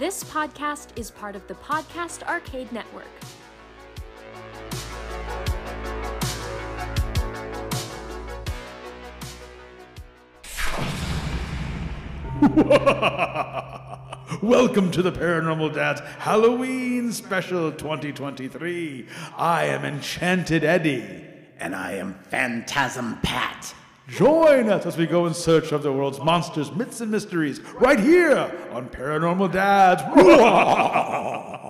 [0.00, 3.04] This podcast is part of the Podcast Arcade Network.
[14.42, 19.06] Welcome to the Paranormal Dads Halloween Special 2023.
[19.36, 21.26] I am Enchanted Eddie.
[21.58, 23.74] And I am Phantasm Pat.
[24.10, 28.00] Join us as we go in search of the world's monsters, myths, and mysteries right
[28.00, 30.02] here on Paranormal Dads.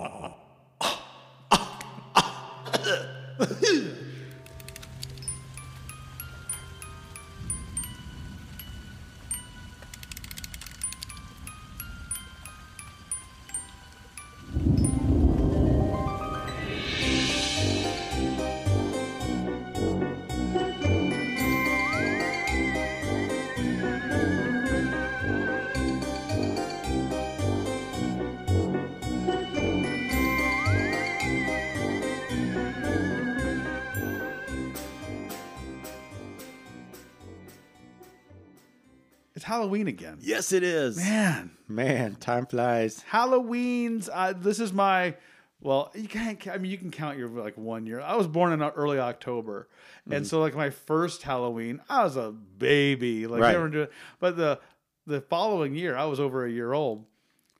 [39.61, 40.17] Halloween again.
[40.21, 40.97] Yes, it is.
[40.97, 43.03] Man, Man, time flies.
[43.03, 44.09] Halloween's.
[44.11, 45.15] Uh, this is my.
[45.61, 46.47] Well, you can't.
[46.47, 48.01] I mean, you can count your like one year.
[48.01, 49.69] I was born in early October,
[50.01, 50.13] Mm-hmm.
[50.13, 53.27] and so like my first Halloween, I was a baby.
[53.27, 53.51] Like Right.
[53.51, 53.87] they were doing,
[54.19, 54.59] but the
[55.05, 57.05] the following year, I was over a year old.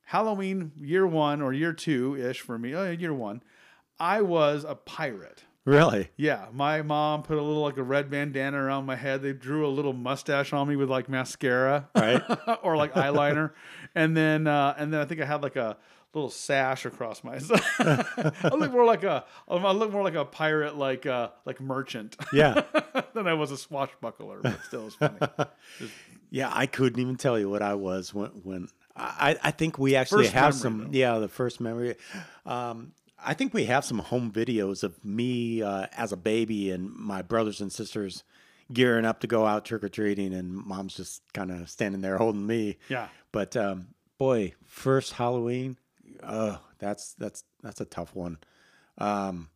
[0.06, 2.74] Halloween year one or year two ish for me.
[2.76, 3.44] Oh, year one,
[4.00, 5.44] I was a pirate.
[5.64, 6.10] Really?
[6.18, 9.22] Yeah, my mom put a little like a red bandana around my head.
[9.22, 12.22] They drew a little mustache on me with like mascara, Right.
[12.64, 13.52] or like eyeliner,
[13.94, 15.78] and then uh, and then I think I had like a
[16.14, 17.40] little sash across my.
[17.80, 22.16] I look more like a I look more like a pirate, like uh, like merchant,
[22.34, 22.64] Yeah.
[23.14, 24.40] than I was a swashbuckler.
[24.42, 25.20] But still, it's funny.
[26.32, 29.96] yeah, I couldn't even tell you what I was when when I I think we
[29.96, 30.98] actually First have memory, some though.
[30.98, 31.98] yeah, the first memory.
[32.48, 32.94] Um
[33.24, 37.22] I think we have some home videos of me uh, as a baby and my
[37.22, 38.24] brothers and sisters
[38.74, 42.18] gearing up to go out trick or treating, and mom's just kind of standing there
[42.18, 42.78] holding me.
[42.90, 43.08] Yeah.
[43.32, 43.88] But um,
[44.18, 45.78] boy, first Halloween,
[46.24, 48.38] oh, that's that's that's a tough one.
[48.98, 49.50] Um,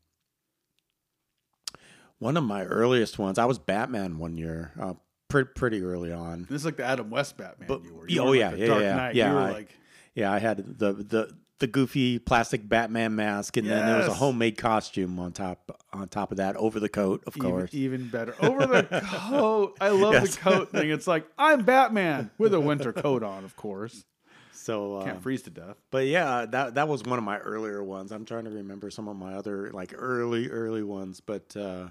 [2.20, 4.94] one of my earliest ones, I was Batman one year, uh,
[5.28, 6.48] pretty pretty early on.
[6.50, 7.68] This is like the Adam West Batman.
[7.68, 8.28] But- you were.
[8.28, 9.16] oh, were yeah, like a yeah, Dark yeah, Knight.
[9.16, 9.70] yeah, You were I- like
[10.14, 14.10] Yeah, I had the the the goofy plastic Batman mask, and then there was a
[14.12, 14.20] Yes.
[14.20, 17.74] homemade costume on top on top of that over the coat, of even, course.
[17.74, 19.78] even better over the coat.
[19.80, 20.36] I love Yes.
[20.36, 20.90] the coat thing.
[20.90, 24.04] It's like I'm Batman with a winter coat on, of course.
[24.52, 25.76] So, Can't uh, freeze to death.
[25.92, 28.12] but yeah, that that was one of my earlier ones.
[28.12, 31.88] I'm trying to remember some of my other like early early ones, but uh,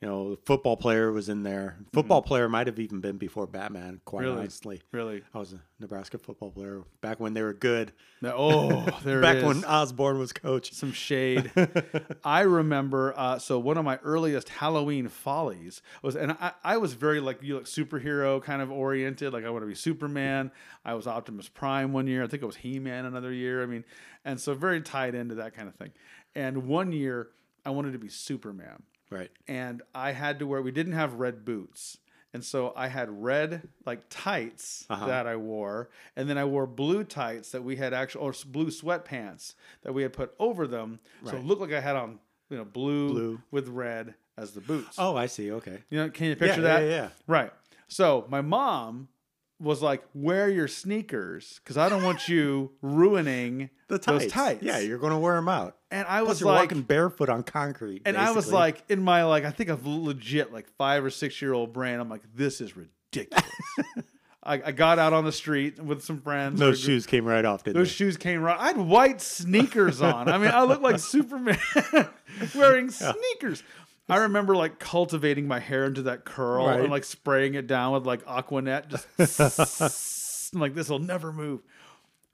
[0.00, 1.76] you know, the football player was in there.
[1.92, 4.00] Football player might have even been before Batman.
[4.06, 4.28] Quite Mm-hmm.
[4.30, 4.40] Really?
[4.40, 5.22] honestly, Really.
[5.34, 7.92] I was a Nebraska football player back when they were good.
[8.22, 9.44] No- Oh, there back it is.
[9.44, 10.72] when Osborne was coach.
[10.72, 11.50] Some shade.
[12.24, 13.12] I remember.
[13.14, 17.42] Uh, so one of my earliest Halloween follies was, and I, I was very like
[17.42, 19.32] you, like superhero kind of oriented.
[19.34, 20.50] Like I want to be Superman.
[20.82, 22.22] I was Optimus Prime one year.
[22.24, 23.62] I think it was He Man another year.
[23.62, 23.84] I mean,
[24.24, 25.90] and so very tied into that kind of thing.
[26.34, 27.28] And one year
[27.66, 28.82] I wanted to be Superman.
[29.10, 29.30] Right.
[29.48, 30.62] and I had to wear.
[30.62, 31.98] We didn't have red boots,
[32.32, 35.06] and so I had red like tights Uh-huh.
[35.06, 38.68] that I wore, and then I wore blue tights that we had actual or blue
[38.68, 42.18] sweatpants that we had put over them, so it looked like I had on
[42.50, 43.42] you know blue, Blue.
[43.50, 44.96] with red as the boots.
[44.98, 45.52] Oh, I see.
[45.52, 45.78] Okay.
[45.90, 46.80] you know, can you picture yeah, that?
[46.82, 47.08] yeah, yeah.
[47.26, 47.52] Right.
[47.88, 49.08] So my mom
[49.60, 54.24] was like, "Wear your sneakers, because I don't want you ruining The tights.
[54.24, 55.76] those tights." Yeah, you're going to wear them out.
[55.90, 58.02] and I Plus, was you're like, walking barefoot on concrete.
[58.06, 61.40] and I was like, in my like, I think of legit like five or six
[61.42, 63.44] year old brain, I'm like, this is ridiculous.
[64.42, 66.58] I, I got out on the street with some friends.
[66.58, 67.92] those shoes came right off, didn't Those they?
[67.92, 68.58] shoes came right.
[68.58, 70.30] I had white sneakers on.
[70.30, 71.58] I mean, I looked like Superman
[72.54, 73.62] wearing sneakers.
[74.10, 76.80] I remember like cultivating my hair into that curl Right.
[76.80, 78.88] and like spraying it down with like Aqua Net.
[78.88, 81.60] Just like this will never move.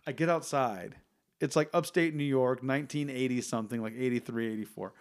[0.06, 0.94] I get outside.
[1.40, 4.92] It's like upstate New York, 1980 something, like 83, 84.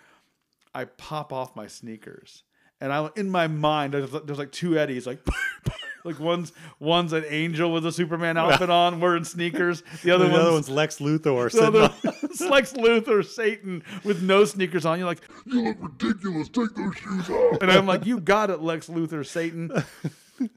[0.74, 2.44] I pop off my sneakers.
[2.82, 5.20] And I in my mind there's, there's like two Eddies like
[6.06, 9.84] like one's one's an angel with a Superman outfit on wearing sneakers.
[10.04, 11.52] The other, the other one's one's Lex Luthor.
[11.52, 15.00] the other one's Lex Luthor, Satan with no sneakers on.
[15.00, 16.48] You're like, you look ridiculous.
[16.50, 17.62] Take those shoes off.
[17.62, 19.72] And I'm like, you got it, Lex Luthor, Satan.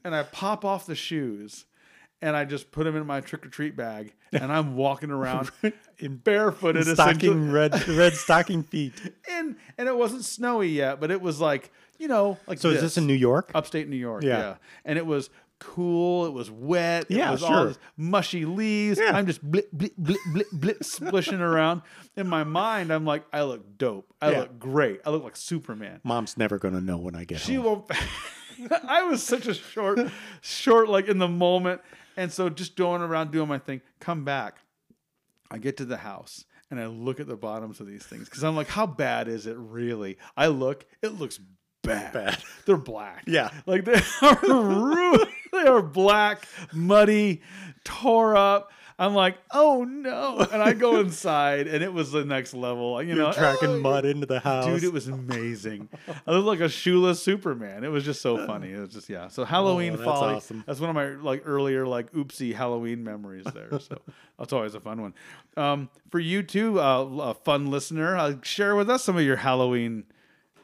[0.03, 1.63] And I pop off the shoes,
[2.21, 5.51] and I just put them in my trick or treat bag, and I'm walking around
[5.99, 8.93] in barefooted, stocking red red stocking feet.
[9.31, 12.81] And and it wasn't snowy yet, but it was like you know like So is
[12.81, 13.51] this in New York?
[13.53, 14.23] upstate New York.
[14.23, 14.39] Yeah.
[14.39, 14.55] Yeah.
[14.85, 15.29] And it was
[15.59, 16.25] cool.
[16.25, 17.05] It was wet.
[17.09, 17.65] It Yeah, was all sure.
[17.67, 18.97] this mushy leaves.
[18.97, 19.11] Yeah.
[19.15, 21.81] I'm just blip, blip, blip, blip, blip, splishing around.
[22.15, 24.11] In my mind, I'm like, I look dope.
[24.21, 24.39] I Yeah.
[24.39, 25.01] look great.
[25.05, 25.99] I look like Superman.
[26.03, 27.65] Mom's never gonna know when I get She home.
[27.65, 27.91] won't.
[28.87, 29.99] I was such a short,
[30.41, 31.81] short, like in the moment.
[32.17, 34.57] And so just going around doing my thing, come back.
[35.51, 38.43] I get to the house and I look at the bottoms of these things because
[38.43, 40.17] I'm like, how bad is it really?
[40.37, 41.39] I look, it looks
[41.89, 42.13] bad.
[42.13, 42.43] Bad.
[42.65, 43.23] They're black.
[43.27, 43.49] Yeah.
[43.65, 45.27] Like they are ruined.
[45.51, 47.41] they are black, muddy,
[47.83, 48.71] tore up.
[48.99, 50.45] I'm like, oh no.
[50.51, 53.01] And I go inside and it was the next level.
[53.01, 54.65] You know, You're tracking oh, mud into the house.
[54.65, 55.87] Dude, it was amazing.
[56.27, 57.85] I looked like a shoeless Superman.
[57.85, 58.73] It was just so funny.
[58.73, 59.29] It was just yeah.
[59.29, 60.35] So Halloween Oh, that's folly.
[60.35, 60.65] awesome.
[60.67, 63.79] That's one of my like earlier like oopsie Halloween memories there.
[63.79, 63.99] So
[64.37, 65.13] that's always a fun one.
[65.55, 69.37] Um, for you too, uh, a fun listener, uh, share with us some of your
[69.37, 70.03] Halloween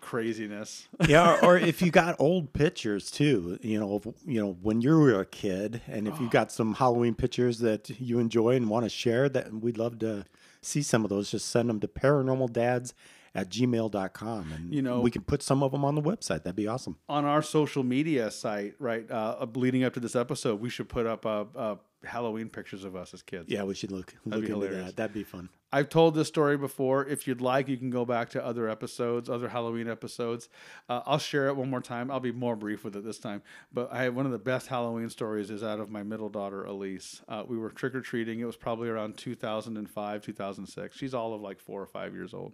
[0.05, 0.87] craziness.
[1.07, 4.79] yeah, or, or if you got old pictures too, you know, of, you know when
[4.79, 8.69] you were a kid, and if you got some Halloween pictures that you enjoy and
[8.69, 10.25] want to share, that we'd love to
[10.61, 11.31] see some of those.
[11.31, 12.93] Just send them to paranormaldads
[13.35, 16.43] at gmail.com and You know- we can put some of them on the website.
[16.43, 16.97] That'd be awesome.
[17.09, 21.05] on our social media site, right, uh, leading up to this episode, we should put
[21.05, 23.49] up uh, uh, Halloween pictures of us as kids.
[23.49, 24.95] Yeah, we should look look into that.
[24.95, 25.49] That'd be fun.
[25.71, 27.05] I've told this story before.
[27.05, 30.47] If you'd like, you can go back to other episodes, other Halloween episodes.
[30.88, 32.09] Uh, I'll share it one more time.
[32.09, 33.41] I'll be more brief with it this time.
[33.73, 36.63] But I have one of the best Halloween stories is out of my middle daughter
[36.63, 37.21] Elise.
[37.27, 38.39] Uh, we were trick or treating.
[38.39, 40.95] It was probably around 2005, 2006.
[40.95, 42.53] She's all of like four or five years old,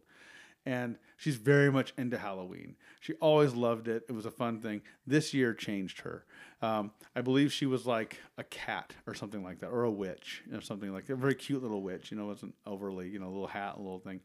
[0.65, 2.75] and she's very much into Halloween.
[2.99, 4.03] She always loved it.
[4.07, 4.81] It was a fun thing.
[5.07, 6.25] This year changed her.
[6.61, 10.43] Um, I believe she was like a cat or something like that, or a witch
[10.53, 11.13] or something like that.
[11.13, 12.11] A very cute little witch.
[12.11, 14.19] You know, wasn't overly, you know, little hat, a little thing.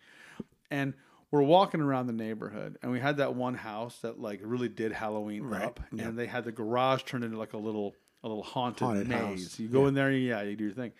[0.70, 0.92] And
[1.30, 4.92] we're walking around the neighborhood, and we had that one house that like really did
[4.92, 6.04] Halloween Right, up, yeah.
[6.04, 9.18] and they had the garage turned into like a little a little haunted, Haunted maze.
[9.44, 10.92] house, You go in there, yeah, you do your thing,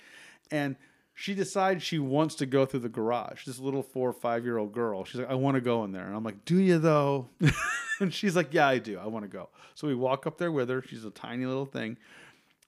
[0.51, 0.77] and
[1.19, 3.47] she decides she wants to go through the garage.
[3.47, 5.03] This little four or five year old girl.
[5.05, 6.07] She's like, I want to go in there.
[6.07, 7.31] And I'm like, Do you though?
[8.01, 8.99] and she's like, Yeah, I do.
[8.99, 9.49] I want to go.
[9.75, 10.83] So we walk up there with her.
[10.87, 11.97] She's a tiny little thing.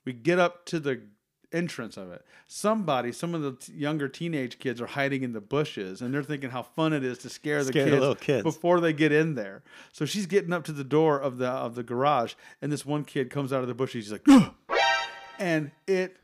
[0.06, 1.02] We get up to the
[1.52, 2.24] entrance of it.
[2.46, 6.22] Somebody, some of the t- younger teenage kids are hiding in the bushes and they're
[6.22, 8.42] thinking how fun it is to scare the Scare the kids, little kids.
[8.44, 9.62] before they get in there.
[9.92, 13.04] So she's getting up to the door of the of the garage and this one
[13.04, 14.08] kid comes out of the bushes.
[14.08, 14.26] He's like,
[15.38, 16.16] and it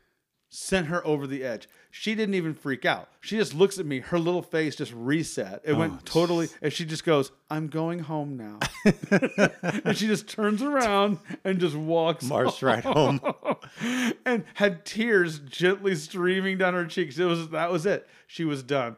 [0.49, 1.67] sent her over the edge.
[1.97, 3.07] She didn't even freak out.
[3.21, 3.99] She just looks at me.
[4.01, 5.61] Her little face just reset.
[5.63, 8.59] It Oh, went totally, and she just goes, "I'm going home now."
[9.85, 13.21] and she just turns around and just walks Marched right home.
[14.25, 17.17] and had tears gently streaming down her cheeks.
[17.17, 18.07] It was that was it.
[18.27, 18.97] She was done,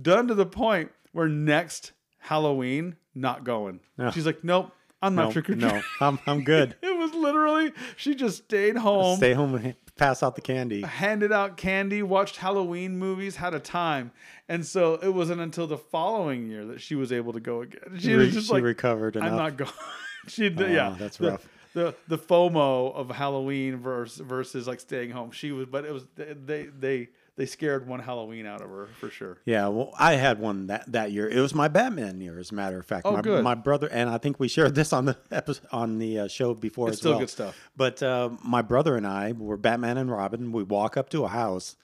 [0.00, 3.80] done to the point where next Halloween not going.
[3.98, 4.12] No.
[4.12, 4.70] She's like, "Nope,
[5.02, 6.76] I'm not No, trick or treating." no, I'm I'm good.
[6.82, 10.82] It was literally she just stayed home Stay home pass out the candy.
[10.82, 14.12] handed out candy, watched Halloween movies, had a time.
[14.48, 17.98] And so it wasn't until the following year that she was able to go again.
[17.98, 19.70] She Re- was just she like, recovered I'm not going.
[20.28, 21.48] she, oh, yeah, Oh, that's the, rough.
[21.74, 25.30] The the FOMO of Halloween versus versus like staying home.
[25.30, 29.10] She was, but it was they they they scared one Halloween out of her for
[29.10, 29.38] sure.
[29.44, 31.28] Yeah, well, I had one that, that year.
[31.28, 33.06] It was my Batman year, as a matter of fact.
[33.06, 33.44] Oh, my, good.
[33.44, 36.54] my brother and I think we shared this on the episode, on the uh, show
[36.54, 37.20] before It's still well.
[37.20, 37.56] good stuff.
[37.76, 40.50] But uh, my brother and I were Batman and Robin.
[40.50, 41.76] We walk up to a house,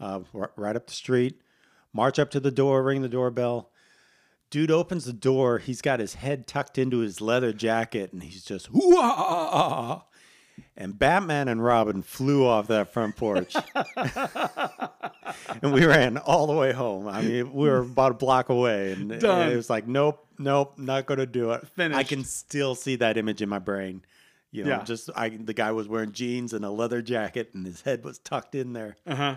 [0.00, 0.20] uh,
[0.56, 1.40] right up the street,
[1.92, 3.70] march up to the door, ring the doorbell.
[4.50, 5.58] Dude opens the door.
[5.58, 10.02] He's got his head tucked into his leather jacket, and he's just whoa.
[10.78, 13.54] And Batman and Robin flew off that front porch.
[15.62, 17.08] and we ran all the way home.
[17.08, 20.74] I mean, we were about a block away, and it- it was like, nope, nope,
[20.76, 21.64] not going to do it.
[21.78, 24.02] I can still see that image in my brain.
[24.52, 24.84] You know, Yeah.
[24.84, 28.18] just I, the guy was wearing jeans and a leather jacket, and his head was
[28.18, 28.96] tucked in there.
[29.06, 29.36] Uh huh.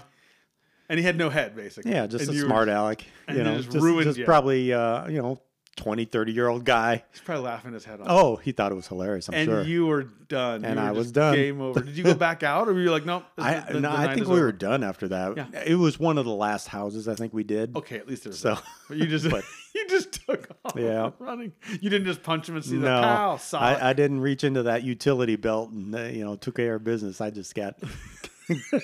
[0.88, 1.92] And he had no head basically.
[1.92, 3.06] Yeah, just And a you were- smart aleck.
[3.28, 5.40] and You know, just just, ruined just probably uh, you know
[5.80, 7.04] 20, 30 year old guy.
[7.12, 8.08] He's probably laughing his head off.
[8.10, 9.30] Oh, he thought it was hilarious.
[9.30, 9.64] I'm and sure.
[9.64, 10.66] you were done.
[10.66, 11.34] And were I was done.
[11.36, 11.80] Game over.
[11.80, 13.24] Did you go back out, or were you like, nope?
[13.38, 14.42] the- I the- the no, I think we over?
[14.48, 15.38] were done after that.
[15.38, 15.64] Yeah.
[15.66, 17.76] It was one of the last houses I think we did.
[17.78, 18.64] Okay, at least there's So- that.
[18.90, 19.46] But you just but-
[19.76, 21.12] you just took off Yeah.
[21.20, 21.54] running.
[21.80, 23.38] You didn't just punch him and see the No, pow.
[23.38, 23.64] Solid.
[23.82, 26.84] I, I didn't reach into that utility belt and uh, you know took care of
[26.84, 27.22] business.
[27.22, 27.76] I just got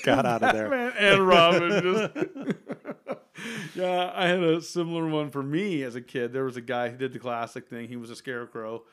[0.06, 0.74] got out of there.
[0.74, 3.20] And Robin just.
[3.76, 6.34] yeah, I had a similar one for me as a kid.
[6.34, 7.88] There was a guy who did the classic thing.
[7.88, 8.84] He was a scarecrow,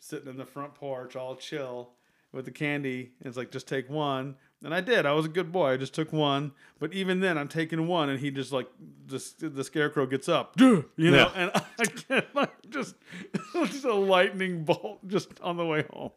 [0.00, 1.90] sitting in the front porch, all chill
[2.32, 3.12] with the candy.
[3.20, 5.06] And it's like just take one, and I did.
[5.06, 5.72] I was a good boy.
[5.72, 8.68] I just took one, but even then, I'm taking one, and he just like
[9.06, 11.32] just the scarecrow gets up, you know, Yeah.
[11.34, 12.94] and I can't like just
[13.66, 16.10] just a lightning bolt just on the way home.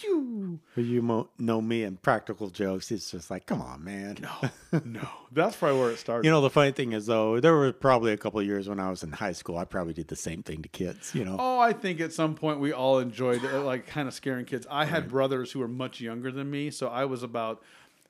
[0.00, 0.60] Pew.
[0.76, 2.90] You mo- know me and practical jokes.
[2.90, 4.18] It's just like, come on, man.
[4.20, 5.08] No, no.
[5.32, 6.24] That's probably where it started.
[6.24, 8.78] You know, the funny thing is, though, there were probably a couple of years when
[8.80, 9.56] I was in high school.
[9.58, 11.14] I probably did the same thing to kids.
[11.14, 14.14] You know, Oh, I think at some point we all enjoyed uh, like kind of
[14.14, 14.66] scaring kids.
[14.70, 17.62] I had brothers who were much younger than me, so I was about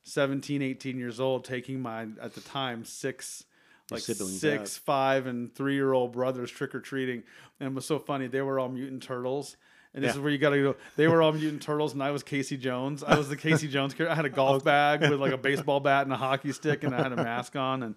[0.04, 3.44] 17, 18 years old taking my at the time six
[3.90, 4.68] like six, out.
[4.84, 7.22] five, and three year old brothers trick or treating,
[7.60, 8.26] and it was so funny.
[8.26, 9.56] They were all mutant turtles.
[9.96, 10.18] And this Yeah.
[10.18, 10.76] is where you got to go.
[10.96, 13.02] They were all mutant turtles, and I was Casey Jones.
[13.02, 14.12] I was the Casey Jones character.
[14.12, 16.94] I had a golf bag with like a baseball bat and a hockey stick, and
[16.94, 17.94] I had a mask on, and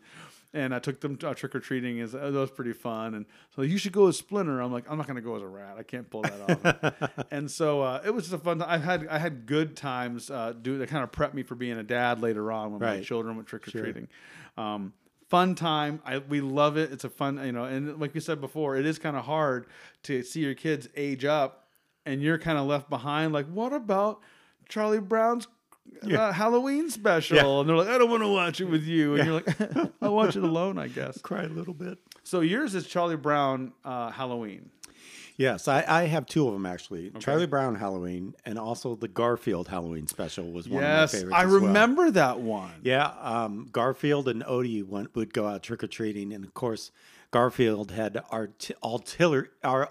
[0.52, 2.00] and I took them uh, trick or treating.
[2.00, 3.14] Is that was pretty fun.
[3.14, 3.26] And
[3.56, 4.60] so you should go as Splinter.
[4.62, 5.76] I'm like, I'm not going to go as a rat.
[5.78, 6.42] I can't pull that
[7.04, 7.22] off.
[7.32, 8.60] and so uh, it was just a fun.
[8.64, 10.32] I had I had good times.
[10.32, 12.96] Uh, do they kind of prep me for being a dad later on when my
[12.96, 13.04] Right.
[13.04, 14.08] children went trick or treating.
[14.58, 14.94] Um,
[15.28, 16.02] fun time.
[16.06, 16.92] I we love it.
[16.94, 19.68] It's a fun, you know, and like we said before, it is kind of hard
[20.04, 21.68] to see your kids age up,
[22.10, 23.34] and you're kind of left behind.
[23.34, 24.20] Like, what about
[24.68, 25.48] Charlie Brown's?
[26.04, 27.60] Uh, Halloween special, Yeah.
[27.62, 30.14] and they're like, I don't want to watch it with you, and you're like, I'll
[30.14, 31.18] watch it alone, I guess.
[31.24, 31.98] cry a little bit.
[32.24, 34.70] So yours is Charlie Brown uh, Halloween.
[35.36, 37.12] Yes, I, I have two of them actually.
[37.20, 41.36] Charlie Brown Halloween and also the Garfield Halloween special was one yes, of my favorites.
[41.36, 41.62] I as well.
[41.62, 42.74] remember that one.
[42.84, 46.92] Yeah, um, Garfield and Odie went, would go out trick or treating, and of course,
[47.32, 49.90] Garfield had art, ulterior, our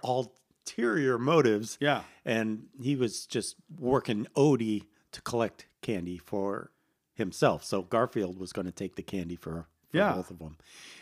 [0.68, 1.76] ulterior motives.
[1.80, 2.02] Yeah.
[2.24, 6.70] and he was just working Odie to collect candy for
[7.14, 7.64] himself.
[7.64, 10.12] So Garfield was going to take the candy for, for Yeah.
[10.14, 10.56] both of them,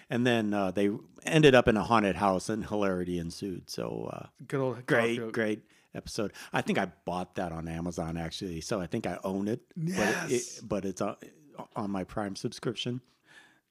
[0.08, 0.90] and then uh, they
[1.24, 3.68] ended up in a haunted house, and hilarity ensued.
[3.70, 5.32] So uh, Good old great, Garfield.
[5.32, 5.60] great
[5.94, 6.32] episode.
[6.52, 9.60] I think I bought that on Amazon actually, so I think I own it.
[9.76, 9.98] Yes.
[9.98, 11.16] but, it, but it's on,
[11.74, 13.00] on my Prime subscription.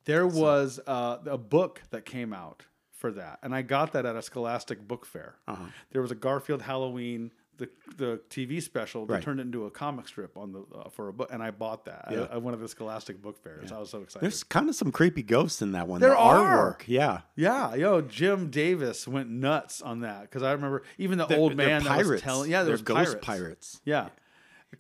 [0.05, 2.63] There was uh, a book that came out
[2.95, 5.35] for that, and I got that at a Scholastic book fair.
[5.47, 5.65] Uh-huh.
[5.91, 9.05] There was a Garfield Halloween, the the TV special.
[9.05, 9.23] They Right.
[9.23, 11.85] turned it into a comic strip on the uh, for a book, and I bought
[11.85, 12.23] that Yeah.
[12.23, 13.71] at, at one of the Scholastic book fairs.
[13.71, 14.23] I was so excited.
[14.23, 16.01] There's kind of some creepy ghosts in that one.
[16.01, 16.73] There the are.
[16.73, 17.21] artwork, yeah.
[17.35, 21.55] yeah, yo, Jim Davis went nuts on that because I remember even the They're- old
[21.55, 23.25] man that was telling, yeah, there's ghost pirates.
[23.25, 23.81] pirates.
[23.85, 24.09] Yeah, Yeah,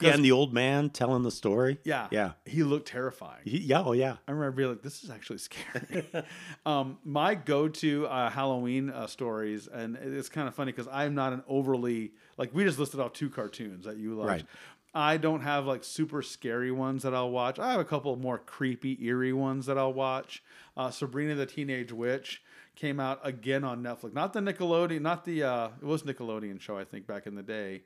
[0.03, 1.79] and the old man telling the story.
[1.83, 3.41] yeah, yeah, He looked terrifying.
[3.45, 3.83] He- yeah.
[3.83, 4.17] Oh, yeah.
[4.27, 6.05] I remember being like, "This is actually scary."
[6.65, 11.33] um, my go-to uh, Halloween uh, stories, and it's kind of funny because I'm not
[11.33, 14.29] an overly like we just listed off two cartoons that you loved.
[14.29, 14.45] Right.
[14.93, 17.59] I don't have like super scary ones that I'll watch.
[17.59, 20.41] I have a couple more creepy, eerie ones that I'll watch.
[20.77, 22.41] Uh, Sabrina the Teenage Witch
[22.75, 24.13] came out again on Netflix.
[24.13, 27.43] Not the Nickelodeon, not the uh, it was Nickelodeon show I think back in the
[27.43, 27.83] day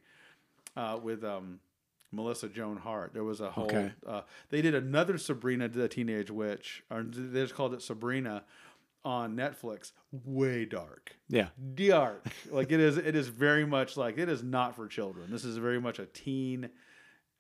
[0.78, 1.60] uh, with um,
[2.12, 3.14] Melissa Joan Hart.
[3.14, 3.66] There was a whole.
[3.66, 3.92] Okay.
[4.06, 8.44] Uh, they did another Sabrina the Teenage Witch, or they just called it Sabrina
[9.06, 9.92] on Netflix.
[10.12, 11.50] Way dark, Yeah.
[11.76, 12.26] dark.
[12.52, 12.98] like it is.
[12.98, 15.32] It is very much like it is not for children.
[15.32, 16.70] This is very much a teen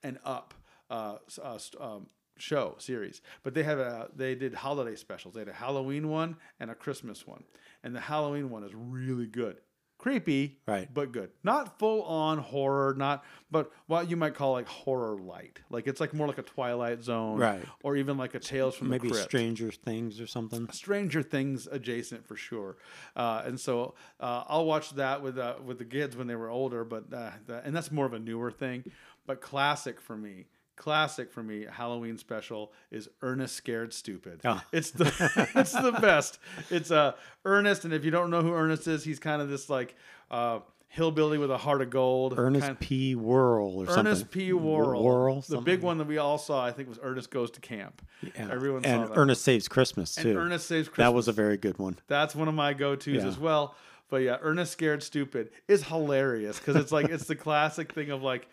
[0.04, 0.54] and up
[0.90, 2.08] uh, uh, um,
[2.38, 3.22] show series.
[3.44, 5.34] But they have a they did holiday specials.
[5.34, 7.44] They had a Halloween one and a Christmas one,
[7.84, 9.58] and the Halloween one is really good.
[10.00, 10.92] Creepy, Right.
[10.92, 11.30] but good.
[11.44, 15.60] Not full on horror, not but what you might call like horror light.
[15.70, 17.62] Like it's like more like a Twilight Zone, Right.
[17.84, 19.30] Or even like a Tales from Maybe the Crypt.
[19.30, 20.70] Stranger Things or something.
[20.72, 22.78] Stranger Things adjacent for sure,
[23.18, 26.50] uh, and so uh, I'll watch that with uh, with the kids when they were
[26.50, 26.86] older.
[26.86, 28.86] But uh, that, and that's more of a newer thing.
[29.28, 30.46] But classic for me,
[30.80, 34.42] classic for me, Halloween special is Ernest Scared Stupid.
[34.44, 34.60] Oh.
[34.72, 35.06] It's the
[35.56, 36.40] it's the best.
[36.72, 37.12] It's uh,
[37.46, 39.96] Ernest, and if you don't know who Ernest is, he's kind of this like
[40.32, 42.34] uh, hillbilly with a heart of gold.
[42.38, 43.14] Ernest kind- P.
[43.16, 44.08] Worrell or something.
[44.08, 44.54] Ernest P.
[44.54, 45.04] Worrell.
[45.04, 45.42] Worrell.
[45.48, 48.02] The big one that we all saw, I think, was Ernest Goes to Camp.
[48.24, 48.50] Yeah.
[48.52, 49.18] Everyone saw and that.
[49.18, 50.38] Ernest Saves Christmas And too.
[50.38, 51.06] Ernest Saves Christmas.
[51.06, 51.98] That was a very good one.
[52.08, 53.28] That's one of my go-tos Yeah.
[53.28, 53.76] as well.
[54.10, 58.24] But yeah, Ernest Scared Stupid is hilarious because it's like it's the classic thing of
[58.24, 58.48] like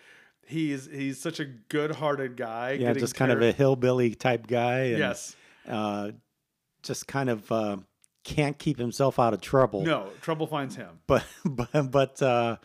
[0.47, 2.73] he's he's such a good-hearted guy.
[2.73, 4.79] Yeah, just kind of a hillbilly type guy.
[4.81, 5.37] And, yes.
[5.69, 6.13] Uh,
[6.83, 7.77] just kind of uh,
[8.25, 9.83] can't keep himself out of trouble.
[9.83, 11.01] No, trouble finds him.
[11.07, 12.57] But but but uh,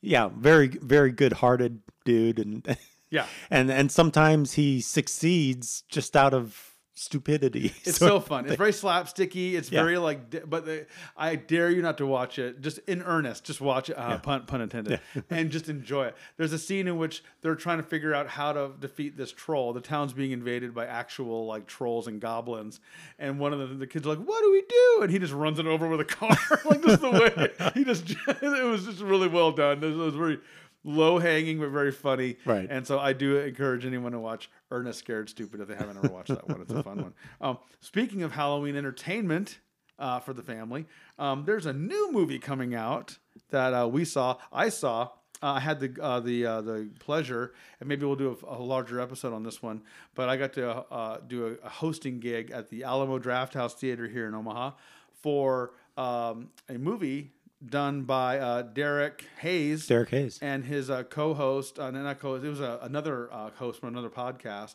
[0.00, 2.76] yeah, very very good hearted dude, and
[3.10, 3.26] Yeah.
[3.50, 6.67] and and sometimes he succeeds just out of
[6.98, 7.72] stupidity.
[7.84, 8.46] It's So- fun.
[8.46, 9.54] It's very slapsticky.
[9.54, 9.82] It's Yeah.
[9.82, 10.86] very like, but the,
[11.16, 12.60] I dare you not to watch it.
[12.60, 13.96] Just in earnest, just watch it.
[13.98, 15.00] Uh, Pun pun intended,
[15.30, 16.16] and just enjoy it.
[16.36, 19.72] There's a scene in which they're trying to figure out how to defeat this troll.
[19.72, 22.80] The town's being invaded by actual like trolls and goblins,
[23.18, 25.32] and one of the, the kids are like, "What do we do?" And he just
[25.32, 28.10] runs it over with a car, like this is the way he just.
[28.42, 29.82] it was just really well done.
[29.82, 30.38] It was very
[30.84, 32.36] low hanging but very funny.
[32.44, 32.66] Right.
[32.70, 36.08] And so I do encourage anyone to watch Ernest Scared Stupid if they haven't ever
[36.08, 36.60] watched that one.
[36.60, 37.14] It's a fun one.
[37.40, 39.58] Um, speaking of Halloween entertainment,
[39.98, 40.86] uh, for the family.
[41.18, 43.18] Um, there's a new movie coming out
[43.50, 44.36] that uh, we saw.
[44.52, 45.10] I saw.
[45.40, 48.62] Uh, I had the uh, the uh, the pleasure, and maybe we'll do a, a
[48.62, 49.82] larger episode on this one.
[50.14, 54.08] But I got to uh, do a, a hosting gig at the Alamo Drafthouse Theater
[54.08, 54.72] here in Omaha
[55.12, 57.32] for um, a movie
[57.64, 59.86] done by uh, Derek Hayes.
[59.86, 60.38] Derek Hayes.
[60.42, 64.10] and his uh, co-host, uh, not co-host, it was a, another uh, host from another
[64.10, 64.74] podcast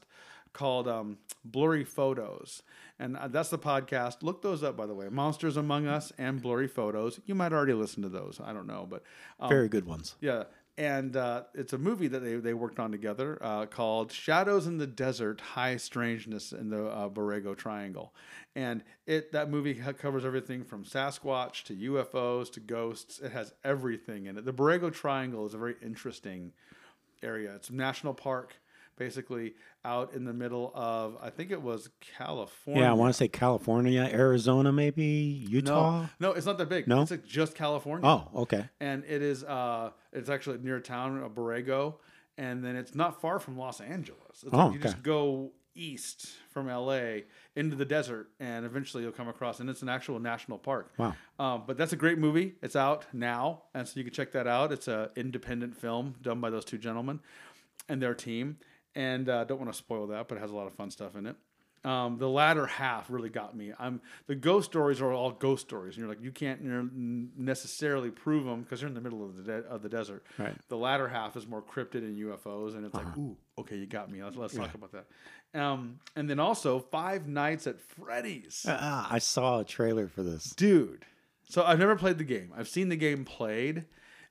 [0.51, 2.61] called um, Blurry Photos,
[2.99, 4.17] and uh, that's the podcast.
[4.21, 5.09] Look those up, by the way.
[5.09, 7.19] Monsters Among Us and Blurry Photos.
[7.25, 8.39] You might already listen to those.
[8.43, 9.01] I don't know, but
[9.39, 10.15] um, Very good ones.
[10.21, 10.43] yeah.
[10.75, 14.79] And uh, it's a movie that they, they worked on together uh, called Shadows in
[14.79, 18.11] the Desert High Strangeness in the uh, Borrego Triangle.
[18.55, 23.19] And it that movie covers everything from Sasquatch to UFOs to ghosts.
[23.19, 24.45] It has everything in it.
[24.45, 26.53] The Borrego Triangle is a very interesting
[27.21, 27.53] area.
[27.55, 28.55] It's a national park,
[28.97, 29.53] basically
[29.85, 32.83] out in the middle of, I think it was California.
[32.83, 35.03] Yeah, I want to say California, Arizona, maybe
[35.49, 36.01] Utah.
[36.01, 36.87] No, no, it's not that big.
[36.87, 37.01] No?
[37.01, 38.69] It's like just California Oh, okay.
[38.79, 41.95] and it is uh it's actually near a town of Borrego
[42.37, 44.43] and then it's not far from Los Angeles.
[44.43, 47.21] It's Oh, like you just go east from LA
[47.55, 50.91] into the desert and eventually you'll come across and it's an actual national park.
[50.97, 51.15] Wow.
[51.39, 52.53] Um, but that's a great movie.
[52.61, 54.71] It's out now and so you can check that out.
[54.71, 57.19] It's an independent film done by those two gentlemen
[57.89, 58.57] and their team
[58.95, 61.15] and uh, don't want to spoil that but it has a lot of fun stuff
[61.15, 61.35] in it.
[61.85, 63.73] Um, the latter half really got me.
[63.77, 66.79] I'm the ghost stories are all ghost stories, and you're like you can't you know,
[66.79, 70.23] n- necessarily prove them because you're in the middle of the de- of the desert.
[70.37, 70.55] Right.
[70.69, 74.09] The latter half is more cryptid and UFOs, and it's like, ooh, okay, you got
[74.09, 74.23] me.
[74.23, 75.59] Let's, let's talk about that.
[75.61, 80.51] Um, and then also Five Nights at Freddy's, Ah, I saw a trailer for this.
[80.55, 81.05] dude.
[81.49, 82.53] So I've never played the game.
[82.57, 83.83] I've seen the game played,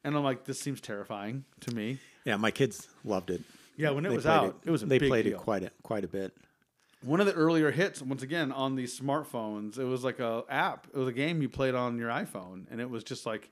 [0.04, 1.98] and I'm like, this seems terrifying to me.
[2.24, 3.42] Yeah, my kids loved it.
[3.76, 5.34] Yeah, when it They was played out, it, was a they big played deal.
[5.38, 6.34] it quite a, quite a bit.
[7.02, 10.86] one of the earlier hits once again on these smartphones it was like a app
[10.94, 13.50] it was a game you played on your iphone and it was just like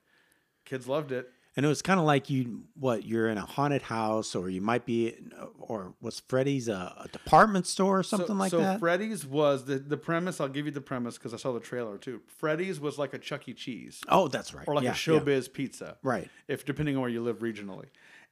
[0.64, 3.82] kids loved it And it was kind of like you, what you're in a haunted
[3.82, 5.16] house, or you might be,
[5.58, 8.74] or was Freddy's a, a department store or something so, like so that?
[8.76, 11.58] So Freddy's was the, the premise i'll give you the premise because i saw the
[11.60, 14.68] trailer too freddy's was like a chuck e cheese oh, that's right.
[14.68, 16.30] or like yeah, a showbiz pizza Right.
[16.46, 17.86] if depending on where you live regionally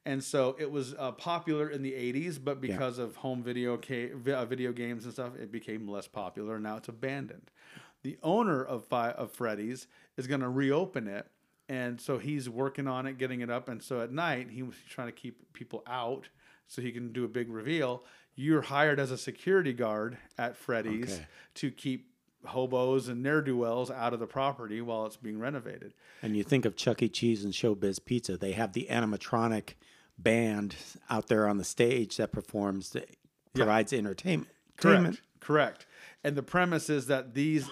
[0.08, 4.10] and so it was uh, popular in the 80s but because of home video ca-
[4.32, 7.50] uh, video games and stuff it became less popular and now it's abandoned.
[8.02, 11.26] The owner of Fi- of Freddy's is going to reopen it
[11.68, 14.76] and so he's working on it getting it up and so at night he was
[14.88, 16.28] trying to keep people out
[16.66, 18.02] so he can do a big reveal.
[18.34, 21.26] You're hired as a security guard at Freddy's Okay.
[21.56, 22.10] to keep
[22.44, 25.92] hobos and ne'er-do-wells out of the property while it's being renovated.
[26.22, 27.08] And you think of Chuck E.
[27.08, 29.70] Cheese and Showbiz Pizza, they have the animatronic
[30.18, 30.76] band
[31.08, 33.08] out there on the stage that performs, that
[33.54, 34.48] provides entertainment.
[34.76, 35.20] Correct.
[35.40, 35.86] Correct.
[36.24, 37.68] And the premise is that these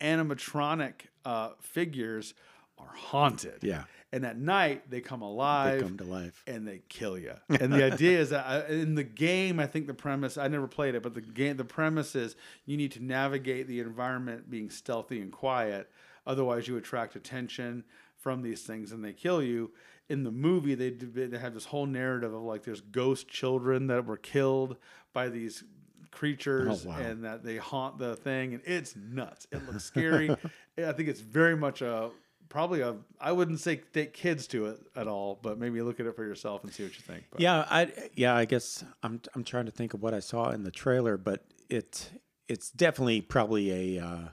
[0.00, 0.92] animatronic
[1.24, 2.34] uh, figures
[2.78, 3.58] are haunted.
[3.62, 3.84] Yeah.
[4.12, 5.80] And at night they come alive.
[5.80, 6.42] They come to life.
[6.46, 7.34] and they kill you.
[7.48, 10.68] And the idea is that uh, in the game, I think the premise I never
[10.68, 14.70] played it, but the game the premise is you need to navigate the environment being
[14.70, 15.90] stealthy and quiet.
[16.26, 17.84] Otherwise, you attract attention
[18.16, 19.72] from these things and they kill you.
[20.08, 23.86] In the movie, they d- they have this whole narrative of like there's ghost children
[23.86, 24.76] that were killed
[25.12, 25.64] by these
[26.10, 26.98] creatures Oh, wow.
[26.98, 29.46] and that they haunt the thing and it's nuts.
[29.50, 30.30] It looks scary.
[30.78, 32.10] I think it's very much a
[32.48, 36.06] probably a I wouldn't say take kids to it at all, but maybe look at
[36.06, 37.24] it for yourself and see what you think.
[37.30, 40.50] But Yeah, I yeah, I guess I'm I'm trying to think of what I saw
[40.50, 42.10] in the trailer, but it
[42.46, 44.28] it's definitely probably a uh,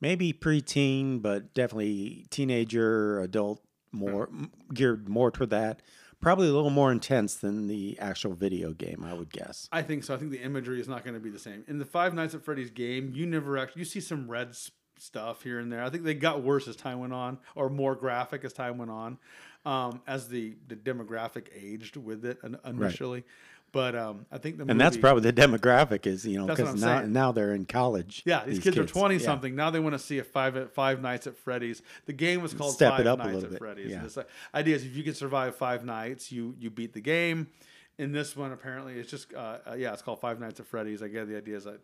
[0.00, 5.82] maybe preteen, but definitely teenager, adult, more m- geared more toward that.
[6.20, 9.68] Probably a little more intense than the actual video game, I would guess.
[9.70, 10.14] I think so.
[10.14, 11.62] I think the imagery is not going to be the same.
[11.68, 14.56] In the Five Nights at Freddy's game, you never actually you see some red
[14.98, 15.82] stuff here and there.
[15.84, 18.90] I think they got worse as time went on, or more graphic as time went
[18.90, 19.18] on,
[19.66, 23.24] um, as the the demographic aged with it in- initially.
[23.76, 27.00] But um, I think the And that's probably the demographic is, you know, because now
[27.00, 27.12] saying.
[27.12, 28.22] now they're in college.
[28.24, 29.20] Yeah, these, kids, are twenty Yeah.
[29.20, 29.68] something now.
[29.68, 31.82] They want to see a five at Five Nights at Freddy's.
[32.06, 33.90] The game was called Step Five it up a Nights little at bit, Freddy's.
[33.90, 34.00] yeah.
[34.06, 37.48] The idea is if you can survive five nights, you you beat the game.
[37.98, 41.02] In this one, apparently, it's just uh, uh, yeah, it's called Five Nights at Freddy's.
[41.02, 41.80] I get the idea is that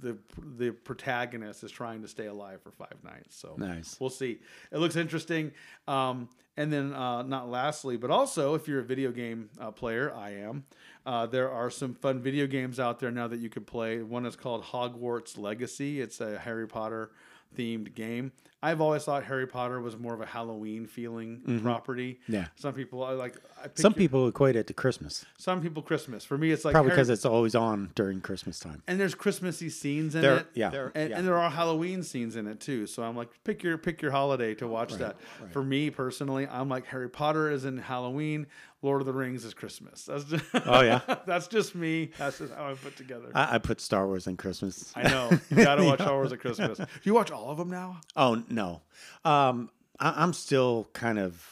[0.00, 0.16] the
[0.56, 3.36] the protagonist is trying to stay alive for five nights.
[3.36, 3.96] So Nice.
[4.00, 4.38] We'll see.
[4.72, 5.52] It looks interesting.
[5.88, 6.28] Um,
[6.58, 10.30] and then, uh, not lastly, but also, if you're a video game uh, player, I
[10.30, 10.64] am.
[11.04, 14.02] Uh, there are some fun video games out there now that you can play.
[14.02, 16.00] One is called Hogwarts Legacy.
[16.00, 17.10] It's a Harry Potter
[17.56, 18.32] themed game.
[18.62, 22.18] I've always thought Harry Potter was more of a Halloween feeling property.
[22.24, 22.32] Mm-hmm.
[22.34, 22.46] Yeah.
[22.56, 23.36] Some people I like.
[23.58, 26.24] I Some picture- people equate it to Christmas, some people Christmas.
[26.24, 28.82] For me, it's like probably because it's always on during Christmas time.
[28.88, 30.46] and there's Christmassy scenes in There- it.
[30.54, 31.18] yeah, There- there- and, yeah.
[31.18, 32.86] and there are Halloween scenes in it too.
[32.86, 35.16] So I'm like, pick your pick your holiday to watch that.
[35.52, 38.46] For me personally, I'm like Harry Potter is in Halloween,
[38.86, 40.04] Lord of the Rings is Christmas.
[40.04, 41.00] That's just, Oh, yeah?
[41.26, 42.12] that's just me.
[42.16, 43.30] That's just how I put together.
[43.34, 44.92] I, I, put Star Wars in Christmas.
[44.94, 46.78] I know you gotta watch Star Wars at Christmas.
[46.78, 48.00] Do you watch all of them now?
[48.14, 48.82] Oh no,
[49.24, 51.44] um, I, I'm still kind of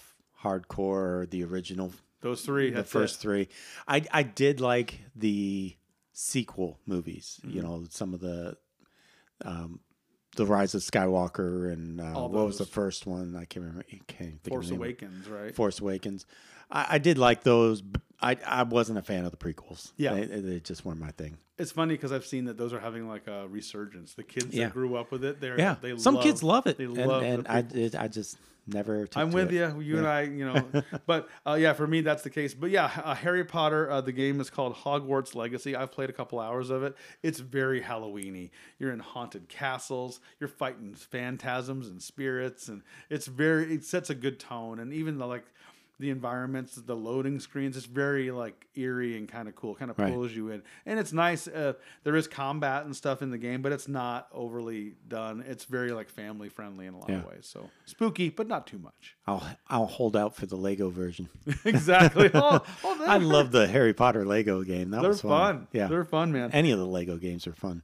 [0.42, 2.70] hardcore the original, Those three.
[2.70, 3.18] the first it.
[3.20, 3.48] three.
[3.88, 5.76] I I did like the
[6.12, 7.40] sequel movies.
[7.44, 7.56] Mm-hmm.
[7.56, 8.56] You know, some of the,
[9.44, 9.80] um,
[10.36, 13.34] the Rise of Skywalker and uh, what was the first one?
[13.36, 13.84] I can't remember.
[13.92, 14.70] I can't think Force.
[14.70, 15.54] Awakens, right?
[15.54, 16.26] Force Awakens.
[16.70, 17.80] I, I did like those.
[17.82, 19.92] but I I wasn't a fan of the prequels.
[19.96, 20.14] Yeah.
[20.14, 21.38] they, they just weren't my thing.
[21.58, 24.14] It's funny because I've seen that those are having like a resurgence.
[24.14, 24.64] The kids Yeah.
[24.64, 26.96] that grew up with it, they're Yeah, they some love, kids love it, They and,
[26.96, 27.94] love and I did.
[27.94, 29.06] I just never.
[29.06, 29.54] Took I'm with it.
[29.56, 29.80] you.
[29.80, 32.54] You and I, you know, but uh, yeah, for me that's the case.
[32.54, 33.88] But yeah, uh, Harry Potter.
[33.90, 35.76] Uh, the game is called Hogwarts Legacy.
[35.76, 36.96] I've played a couple hours of it.
[37.22, 38.50] It's very Halloweeny.
[38.80, 40.18] You're in haunted castles.
[40.40, 43.72] You're fighting phantasms and spirits, and it's very.
[43.74, 45.44] It sets a good tone, and even the like.
[46.00, 49.74] The environments, the loading screens, it's very like eerie and kind of cool.
[49.76, 50.12] Kind of Right.
[50.12, 51.46] pulls you in, and it's nice.
[51.46, 55.44] Uh, there is combat and stuff in the game, but it's not overly done.
[55.46, 57.46] It's very like family friendly in a lot of ways.
[57.46, 59.16] So spooky, but not too much.
[59.26, 61.28] I'll I'll hold out for the Lego version.
[61.64, 62.28] exactly.
[62.34, 64.90] Oh, oh, I love the Harry Potter Lego game.
[64.90, 65.68] That They're was fun.
[65.72, 66.50] Yeah, they're fun, man.
[66.52, 67.82] any of the Lego games are fun.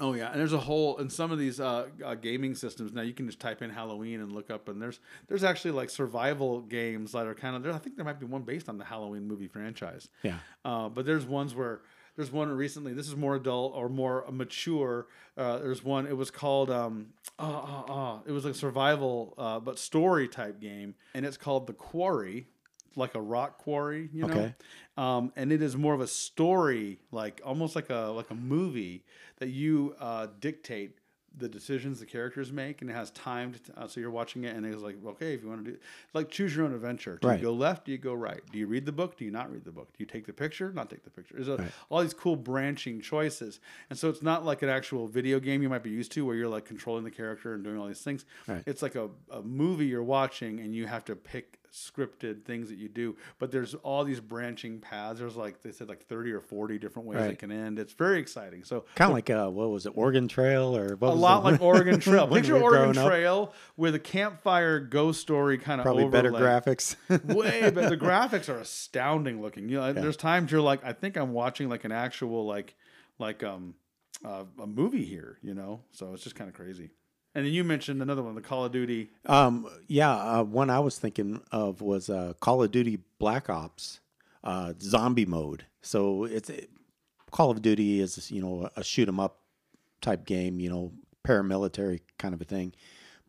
[0.00, 3.02] Oh yeah, and there's a whole in some of these uh, uh, gaming systems now.
[3.02, 6.60] You can just type in Halloween and look up, and there's there's actually like survival
[6.60, 7.72] games that are kind of there.
[7.72, 10.08] I think there might be one based on the Halloween movie franchise.
[10.22, 10.38] Yeah.
[10.64, 11.80] Uh, but there's ones where
[12.18, 12.92] there's one recently.
[12.92, 15.06] This is more adult or more mature.
[15.36, 16.06] Uh, there's one.
[16.06, 17.08] It was called um,
[17.38, 21.66] uh, uh, uh, it was a survival uh, but story type game, and it's called
[21.66, 22.48] The Quarry,
[22.98, 24.10] like a rock quarry.
[24.12, 24.32] You know.
[24.34, 24.54] Okay.
[24.96, 29.04] Um, and it is more of a story, like almost like a like a movie
[29.38, 30.96] that you uh, dictate
[31.36, 33.60] the decisions the characters make, and it has timed.
[33.76, 35.76] Uh, so you're watching it, and it's like, okay, if you want to do
[36.12, 37.16] like choose your own adventure.
[37.20, 37.38] Do Right.
[37.38, 37.84] you go left?
[37.84, 38.40] Do you go right?
[38.50, 39.16] Do you read the book?
[39.16, 39.88] Do you not read the book?
[39.92, 40.72] Do you take the picture?
[40.72, 41.34] Not take the picture.
[41.36, 41.70] There's a, Right.
[41.90, 45.68] all these cool branching choices, and so it's not like an actual video game you
[45.68, 48.24] might be used to, where you're like controlling the character and doing all these things.
[48.48, 48.64] Right.
[48.66, 52.78] It's like a, a movie you're watching, and you have to pick scripted things that
[52.78, 53.16] you do.
[53.38, 55.20] But there's all these branching paths.
[55.20, 57.78] There's like they said like 30 or 40 different ways it can end.
[57.78, 58.64] It's very exciting.
[58.64, 61.60] So Kind of like uh, what was it, Oregon Trail or what a lot like
[61.62, 62.26] Oregon Trail.
[62.26, 63.06] Picture we Oregon up?
[63.06, 66.96] Trail with a campfire ghost story kind of Probably better graphics.
[67.34, 69.68] Way but The graphics are astounding looking.
[69.68, 72.74] You know, there's times you're like, I think I'm watching like an actual like
[73.18, 73.74] like um
[74.24, 75.38] uh, a movie here.
[75.42, 76.90] You know, so it's just kind of crazy.
[77.38, 79.10] And then you mentioned another one, the Call of Duty.
[79.26, 84.00] Um, yeah, uh, one I was thinking of was uh, Call of Duty Black Ops
[84.42, 85.64] uh, zombie mode.
[85.80, 86.68] So it's it,
[87.30, 89.38] Call of Duty is you know a shoot 'em up
[90.00, 90.90] type game, you know,
[91.24, 92.72] paramilitary kind of a thing,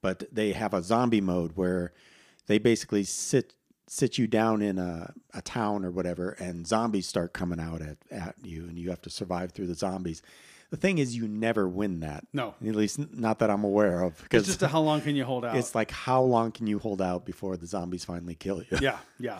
[0.01, 1.93] but they have a zombie mode where
[2.47, 3.53] they basically sit
[3.85, 7.97] sit you down in a, a town or whatever, and zombies start coming out at,
[8.09, 10.23] at you, and you have to survive through the zombies.
[10.69, 12.25] The thing is, you never win that.
[12.31, 12.53] No.
[12.61, 14.23] at least not that I'm aware of.
[14.31, 15.57] It's just a, how long can you hold out?
[15.57, 18.77] It's like how long can you hold out before the zombies finally kill you?
[18.79, 19.39] yeah, yeah.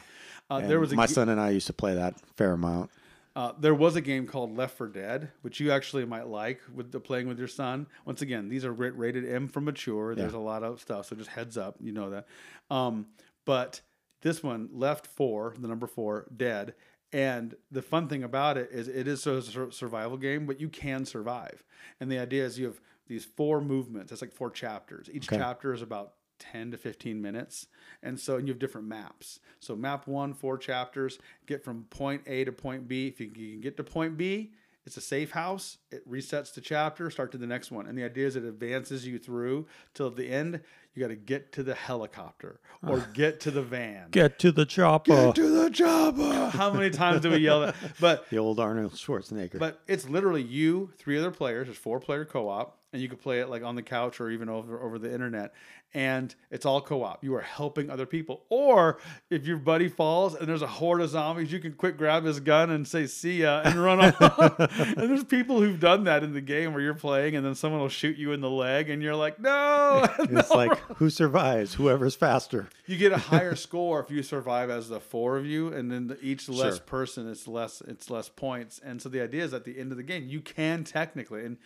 [0.49, 2.89] Uh, there was a my ga- son and I used to play that fair amount.
[3.35, 6.91] Uh, there was a game called Left for Dead, which you actually might like with
[6.91, 7.85] the playing with your son.
[8.03, 10.15] Once again, these are rated M for mature.
[10.15, 12.25] There's a lot of stuff, so just heads up, you know that.
[12.71, 13.05] Um,
[13.45, 13.81] but
[14.21, 16.73] this one, Left Four, the number four, Dead.
[17.11, 19.41] And the fun thing about it is it is a
[19.71, 21.63] survival game, but you can survive.
[21.99, 24.11] And the idea is you have these four movements.
[24.11, 25.09] It's like four chapters.
[25.11, 25.37] Each Okay.
[25.37, 27.67] chapter is about 10 to 15 minutes.
[28.03, 29.39] And so and you have different maps.
[29.59, 31.17] So map one, four chapters,
[31.47, 33.07] get from point A to point B.
[33.07, 34.53] If you, you can get to point B,
[34.85, 35.78] it's a safe house.
[35.91, 37.87] It resets the chapter, start to the next one.
[37.87, 40.61] And the idea is it advances you through till at the end,
[40.93, 43.07] you got to get to the helicopter or ah.
[43.13, 44.07] get to the van.
[44.11, 45.11] Get to the chopper.
[45.11, 46.49] Get to the chopper.
[46.57, 47.75] How many times do we yell that?
[47.99, 49.59] But the old Arnold Schwarzenegger.
[49.59, 51.69] but it's literally you, three other players.
[51.69, 54.29] It's four player co op, and you can play it like on the couch or
[54.29, 55.53] even over over the internet.
[55.93, 57.23] And it's all co op.
[57.23, 58.43] You are helping other people.
[58.49, 58.99] Or
[59.29, 62.39] if your buddy falls and there's a horde of zombies, you can quick grab his
[62.39, 64.59] gun and say "see ya" and run off.
[64.59, 67.89] and there's people done that in the game where you're playing, and then someone will
[67.89, 71.73] shoot you in the leg, and you're like, "No!" it's no, like who survives?
[71.75, 72.69] Whoever's faster.
[72.85, 76.07] You get a higher score if you survive as the four of you, and then
[76.07, 76.85] the, each less Sure.
[76.85, 78.79] person, it's less it's less points.
[78.83, 81.57] And so the idea is at the end of the game, you can technically, and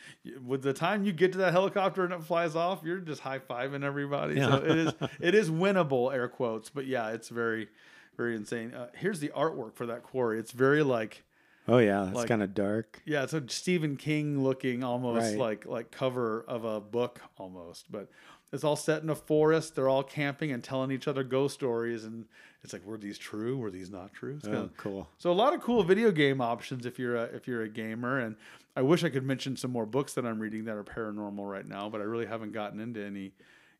[0.46, 3.40] with the time you get to that helicopter and it flies off, you're just high
[3.40, 4.36] fiving everybody.
[4.36, 4.48] Yeah.
[4.50, 6.70] So it is it is winnable, air quotes.
[6.70, 7.70] But yeah, it's very
[8.16, 8.74] very insane.
[8.74, 10.40] Uh, here's the artwork for that quarry.
[10.40, 11.24] It's very like.
[11.68, 13.02] Oh yeah, it's Like- kind of dark.
[13.06, 15.38] Yeah, it's a Stephen King looking almost Right.
[15.40, 18.10] like like cover of a book almost, but
[18.52, 19.76] it's all set in a forest.
[19.76, 22.26] They're all camping and telling each other ghost stories, and
[22.64, 23.58] it's like, were these true?
[23.58, 24.36] Were these not true?
[24.36, 25.10] It's Oh, kinda- cool.
[25.18, 28.20] So a lot of cool video game options if you're a, if you're a gamer,
[28.20, 28.36] and
[28.76, 31.68] I wish I could mention some more books that I'm reading that are paranormal right
[31.68, 33.34] now, but I really haven't gotten into any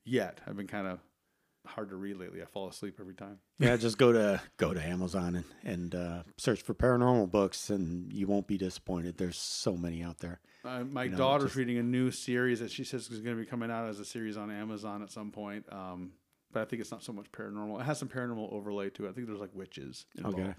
[0.06, 0.40] yet.
[0.48, 1.00] I've been kind of
[1.66, 2.42] hard to read lately.
[2.42, 3.40] I fall asleep every time.
[3.60, 8.12] Yeah, just go to go to Amazon and and uh, search for paranormal books, and
[8.12, 9.18] you won't be disappointed.
[9.18, 10.40] There's so many out there.
[10.66, 13.42] Uh, my know, daughter's just- reading a new series that she says is going to
[13.42, 15.66] be coming out as a series on Amazon at some point.
[15.72, 16.12] Um,
[16.54, 17.80] but I think it's not so much paranormal.
[17.82, 19.10] It has some paranormal overlay to it.
[19.10, 20.40] I think there's like witches involved.
[20.40, 20.54] Okay.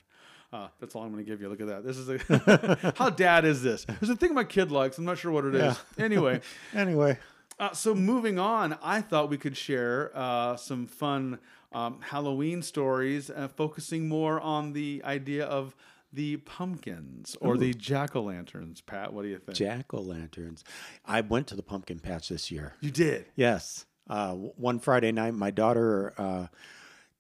[0.53, 1.49] Uh, that's all I'm going to give you.
[1.49, 1.85] Look at that.
[1.85, 3.85] This is a how dad is this?
[3.85, 4.99] There's a thing my kid likes.
[4.99, 5.79] I'm not sure what it is.
[5.97, 6.05] Yeah.
[6.05, 6.41] Anyway,
[6.75, 7.19] Anyway,
[7.59, 11.39] uh, so moving on, I thought we could share uh, some fun
[11.73, 15.75] um, Halloween stories, uh, focusing more on the idea of
[16.13, 18.81] the pumpkins or the jack o' lanterns.
[18.81, 19.57] Pat, what do you think?
[19.59, 20.63] jack o' lanterns.
[21.05, 22.75] I went to the pumpkin patch this year.
[22.81, 23.27] you did.
[23.35, 23.87] Yes.
[24.09, 26.47] Uh, w- one Friday night, my daughter uh,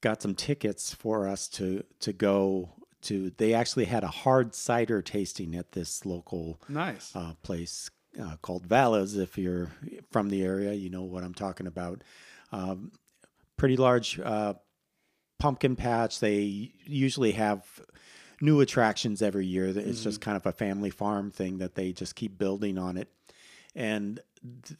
[0.00, 2.70] got some tickets for us to to go
[3.02, 3.30] to.
[3.36, 7.10] They actually had a hard cider tasting at this local Nice.
[7.16, 7.90] uh, place
[8.20, 9.16] uh, called Vala's.
[9.16, 9.70] If you're
[10.10, 12.02] from the area, you know what I'm talking about.
[12.52, 12.92] Um,
[13.56, 14.54] pretty large uh,
[15.38, 16.20] pumpkin patch.
[16.20, 17.64] They usually have
[18.40, 19.66] new attractions every year.
[19.66, 23.08] It's just kind of a family farm thing that they just keep building on it.
[23.74, 24.20] And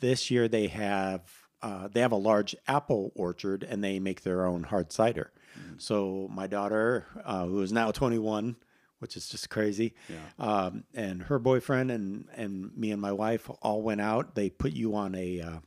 [0.00, 1.22] this year they have
[1.62, 5.32] uh, they have a large apple orchard and they make their own hard cider.
[5.78, 8.56] So my daughter, uh, who is now 21,
[9.04, 10.16] which is just crazy, Yeah.
[10.38, 14.34] um, and her boyfriend and and me and my wife all went out.
[14.34, 15.58] They put you on a uh,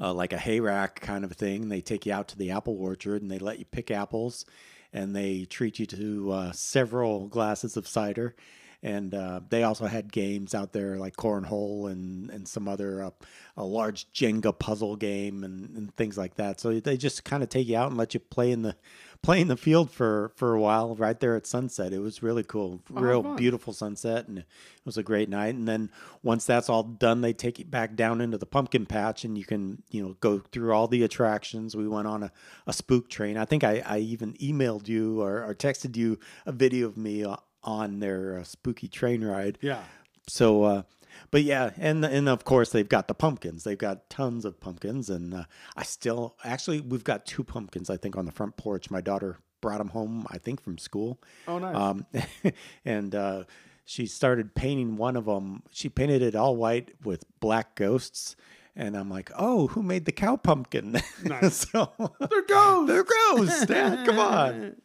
[0.00, 1.68] uh, like a hay rack kind of thing.
[1.68, 4.46] They take you out to the apple orchard and they let you pick apples,
[4.94, 8.34] and they treat you to uh, several glasses of cider.
[8.82, 13.10] And uh, they also had games out there like cornhole and and some other uh,
[13.58, 16.60] a large Jenga puzzle game and, and things like that.
[16.60, 18.74] So they just kind of take you out and let you play in the
[19.22, 21.92] play in the field for for a while right there at sunset.
[21.92, 23.36] It was really cool, real fun.
[23.36, 24.46] beautiful sunset, and it
[24.84, 25.54] was a great night.
[25.54, 25.90] And then
[26.22, 29.44] once that's all done, they take you back down into the pumpkin patch, and you
[29.44, 31.76] can you know go through all the attractions.
[31.76, 32.32] We went on a,
[32.66, 33.36] a spook train.
[33.36, 37.24] I think I, I even emailed you or, or texted you a video of me
[37.24, 39.58] uh, on their uh, spooky train ride.
[39.60, 39.82] Yeah.
[40.28, 40.82] So, uh,
[41.30, 43.64] but yeah, and and of course they've got the pumpkins.
[43.64, 45.44] They've got tons of pumpkins, and uh,
[45.76, 47.90] I still actually we've got two pumpkins.
[47.90, 48.90] I think on the front porch.
[48.90, 50.26] My daughter brought them home.
[50.30, 51.20] I think from school.
[51.48, 51.74] Oh, nice.
[51.74, 52.06] Um,
[52.84, 53.44] and uh,
[53.84, 55.62] she started painting one of them.
[55.72, 58.36] She painted it all white with black ghosts.
[58.78, 60.96] And I'm like, oh, who made the cow pumpkin?
[61.50, 61.92] so
[62.30, 62.86] They're ghosts.
[62.86, 63.66] they're ghosts.
[63.66, 64.76] Dad, come on.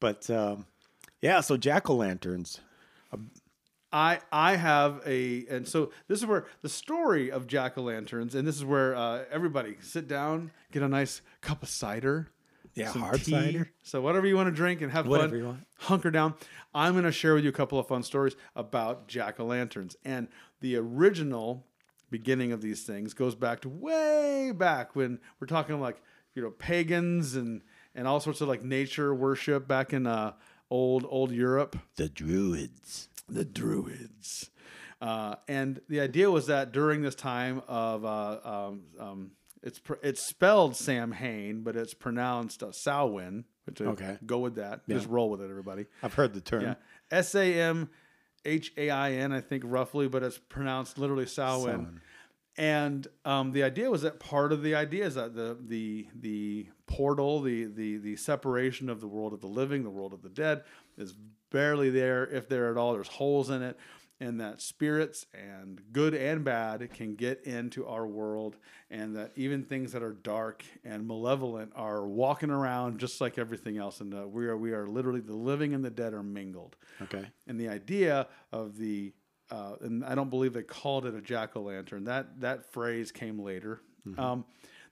[0.00, 0.64] But um,
[1.20, 2.60] yeah, so jack o' lanterns.
[3.96, 8.34] I I have a and so this is where the story of jack o' lanterns
[8.34, 12.28] and this is where uh, everybody sit down, get a nice cup of cider,
[12.74, 13.30] Yeah, some hard tea.
[13.32, 13.70] cider.
[13.82, 15.60] So whatever you want to drink and have Whatever fun, you want.
[15.78, 16.34] hunker down.
[16.74, 19.96] I'm going to share with you a couple of fun stories about jack o' lanterns
[20.04, 20.28] and
[20.60, 21.64] the original
[22.10, 26.02] beginning of these things goes back to way back when we're talking like
[26.34, 27.62] you know pagans and
[27.94, 30.32] and all sorts of like nature worship back in uh,
[30.70, 33.08] old old Europe The druids.
[33.28, 34.50] The Druids.
[35.00, 39.30] Uh, and the idea was that during this time of uh, um, um,
[39.62, 43.44] it's pr- it's spelled Sam Hain, but it's pronounced uh, Samhain.
[43.64, 44.18] Which I- Okay.
[44.24, 44.88] go with that.
[44.88, 45.86] Just roll with it, everybody.
[46.02, 46.62] I've heard the term.
[46.62, 46.74] Yeah,
[47.10, 47.90] S A M
[48.44, 51.64] H A I N, I think roughly, but it's pronounced literally Samhain.
[51.66, 52.00] Samhain.
[52.58, 56.68] And um, the idea was that part of the idea is that the the the
[56.86, 60.30] portal, the the the separation of the world of the living, the world of the
[60.30, 60.62] dead,
[60.96, 61.14] is
[61.56, 62.92] barely there, if there at all.
[62.92, 63.78] There's holes in it,
[64.20, 68.58] and that spirits and good and bad can get into our world,
[68.90, 73.78] and that even things that are dark and malevolent are walking around just like everything
[73.78, 76.76] else, and uh, we are we are literally the living and the dead are mingled.
[77.00, 77.24] Okay.
[77.46, 79.14] And the idea of the
[79.50, 82.04] uh, and I don't believe they called it a jack o' lantern.
[82.04, 83.80] That that phrase came later.
[84.18, 84.44] Um,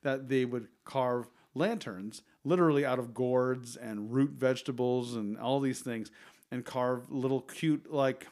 [0.02, 5.80] that they would carve lanterns literally out of gourds and root vegetables and all these
[5.80, 6.10] things,
[6.54, 8.26] and carve little cute like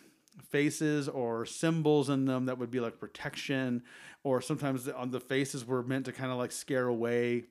[0.51, 3.83] faces or symbols in them that would be like protection,
[4.23, 7.45] or sometimes the, on the faces were meant to kind of like scare away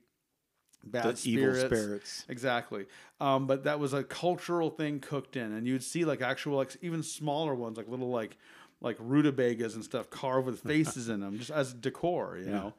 [0.83, 1.65] bad The evil spirits.
[1.79, 2.25] spirits.
[2.29, 2.85] Exactly.
[3.19, 6.75] Um, but that was a cultural thing cooked in, and you'd see like actual, like
[6.81, 8.37] even smaller ones, like little like
[8.83, 12.73] like rutabagas and stuff carved with faces in them, just as decor, you know.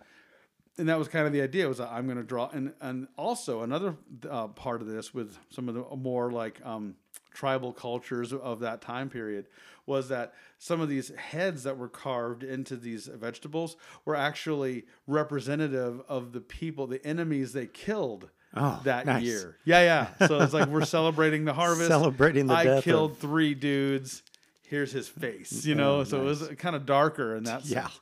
[0.78, 3.06] And that was kind of the idea was that I'm going to draw, and and
[3.16, 3.94] also another
[4.28, 6.94] uh, part of this with some of the more like um,
[7.34, 9.46] tribal cultures of that time period
[9.86, 16.00] was that some of these heads that were carved into these vegetables were actually representative
[16.08, 19.22] of the people, the enemies they killed Oh, that nice.
[19.22, 19.56] year.
[19.64, 19.80] Yeah,
[20.20, 20.26] yeah.
[20.28, 21.88] So it's like we're celebrating the harvest.
[21.88, 24.22] Celebrating the I killed of- three dudes.
[24.68, 25.64] Here's his face.
[25.64, 27.64] You oh, know, Oh, so it was kind of darker in that.
[27.64, 27.84] Yeah.
[27.84, 28.00] sense.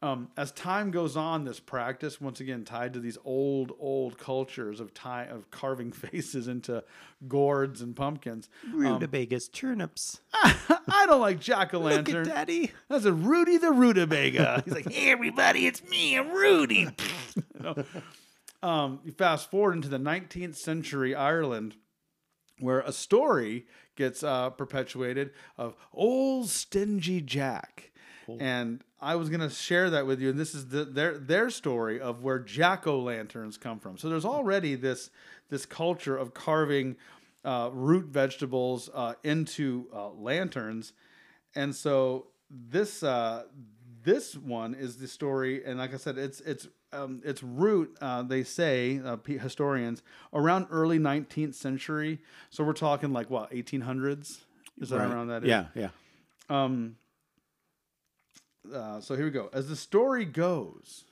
[0.00, 4.78] Um, as time goes on, this practice once again tied to these old, old cultures
[4.78, 6.84] of tie of carving faces into
[7.26, 8.48] gourds and pumpkins.
[8.72, 10.20] Rutabagas, turnips.
[10.32, 12.24] I don't like jack o' lantern.
[12.24, 12.70] Look at daddy.
[12.88, 14.62] That's a Rudy the Rutabaga.
[14.64, 16.88] He's like, hey everybody, it's me, I'm Rudy.
[17.34, 17.84] You know?
[18.62, 21.74] um, you fast forward into the 19th century Ireland,
[22.60, 27.90] where a story gets uh, perpetuated of old stingy Jack.
[28.40, 32.00] And I was gonna share that with you, and this is the, their their story
[32.00, 33.96] of where jack o' lanterns come from.
[33.96, 35.10] So there's already this
[35.48, 36.96] this culture of carving
[37.44, 40.92] uh, root vegetables uh, into uh, lanterns,
[41.54, 43.44] and so this uh,
[44.02, 47.96] this one is the story, and like I said, it's it's um, its root.
[48.00, 52.18] Uh, they say uh, historians around early 19th century.
[52.50, 54.38] So we're talking like what 1800s.
[54.80, 55.10] Is that Right.
[55.10, 55.44] around that?
[55.44, 55.90] Yeah, yeah.
[56.48, 56.96] Um.
[58.72, 59.48] Uh, so here we go.
[59.52, 61.04] As the story goes,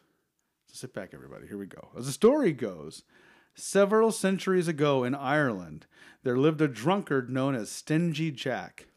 [0.70, 1.46] sit back, everybody.
[1.46, 1.88] Here we go.
[1.96, 3.02] As the story goes,
[3.54, 5.86] several centuries ago in Ireland,
[6.22, 8.88] there lived a drunkard known as Stingy Jack.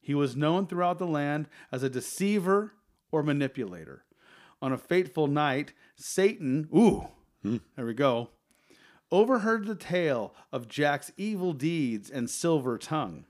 [0.00, 2.74] He was known throughout the land as a deceiver
[3.10, 4.04] or manipulator.
[4.62, 7.08] On a fateful night, Satan, ooh,
[7.42, 8.30] there we go,
[9.10, 13.24] overheard the tale of Jack's evil deeds and silver tongue.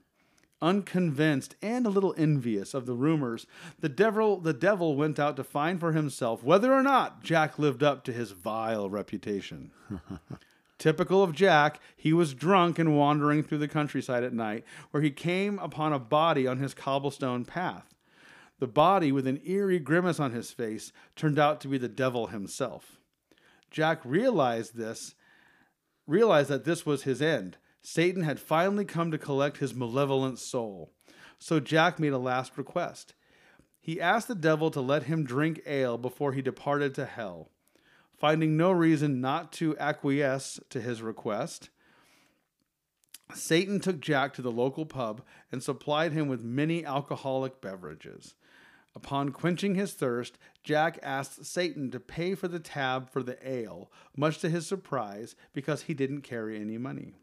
[0.61, 3.47] Unconvinced and a little envious of the rumors,
[3.79, 7.81] the devil the devil went out to find for himself whether or not Jack lived
[7.81, 9.71] up to his vile reputation.
[10.77, 15.11] Typical of Jack, he was drunk and wandering through the countryside at night, where he
[15.11, 17.93] came upon a body on his cobblestone path.
[18.59, 22.27] The body, with an eerie grimace on his face, turned out to be the devil
[22.27, 22.99] himself.
[23.69, 25.15] Jack realized this,
[26.07, 27.57] realized that this was his end.
[27.81, 30.91] Satan had finally come to collect his malevolent soul.
[31.39, 33.13] So Jack made a last request.
[33.79, 37.49] He asked the devil to let him drink ale before he departed to hell.
[38.17, 41.69] Finding no reason not to acquiesce to his request,
[43.33, 48.35] Satan took Jack to the local pub and supplied him with many alcoholic beverages.
[48.95, 53.89] Upon quenching his thirst, Jack asked Satan to pay for the tab for the ale,
[54.17, 57.13] much to his surprise, because he didn't carry any money.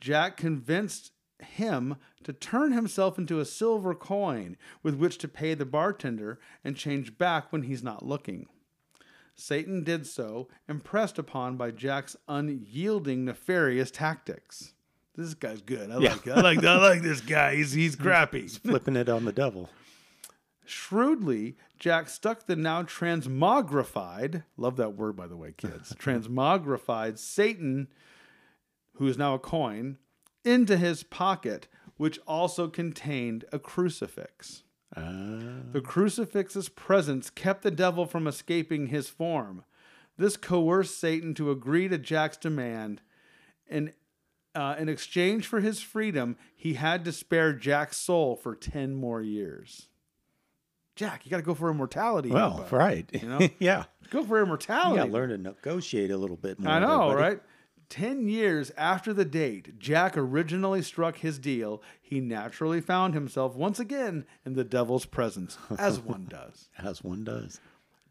[0.00, 5.66] Jack convinced him to turn himself into a silver coin with which to pay the
[5.66, 8.46] bartender and change back when he's not looking.
[9.34, 14.72] Satan did so, impressed upon by Jack's unyielding, nefarious tactics.
[15.14, 15.90] This guy's good.
[15.90, 16.12] I Yeah.
[16.12, 16.28] like.
[16.28, 16.64] I like.
[16.64, 17.56] I like this guy.
[17.56, 18.42] He's he's crappy.
[18.42, 19.68] He's flipping it on the devil.
[20.64, 27.88] Shrewdly, Jack stuck the now transmogrified, love that word by the way, kids, transmogrified Satan,
[28.96, 29.98] who is now a coin,
[30.44, 34.62] into his pocket, which also contained a crucifix.
[34.94, 39.64] Uh, The crucifix's presence kept the devil from escaping his form.
[40.16, 43.02] This coerced Satan to agree to Jack's demand.
[43.68, 43.92] In,
[44.54, 49.20] uh, in exchange for his freedom, he had to spare Jack's soul for 10 more
[49.20, 49.88] years.
[50.94, 52.30] Jack, you got to go for immortality.
[52.30, 52.72] well, bud.
[52.72, 53.10] right.
[53.12, 53.48] You know?
[53.58, 53.84] yeah.
[54.10, 54.96] Go for You immortality.
[54.96, 56.72] got to learn to negotiate a little bit more.
[56.72, 57.34] I know, there, buddy.
[57.34, 57.42] right?
[57.88, 63.78] Ten years after the date Jack originally struck his deal, he naturally found himself once
[63.78, 66.68] again in the devil's presence, as one does.
[66.78, 67.60] As one does.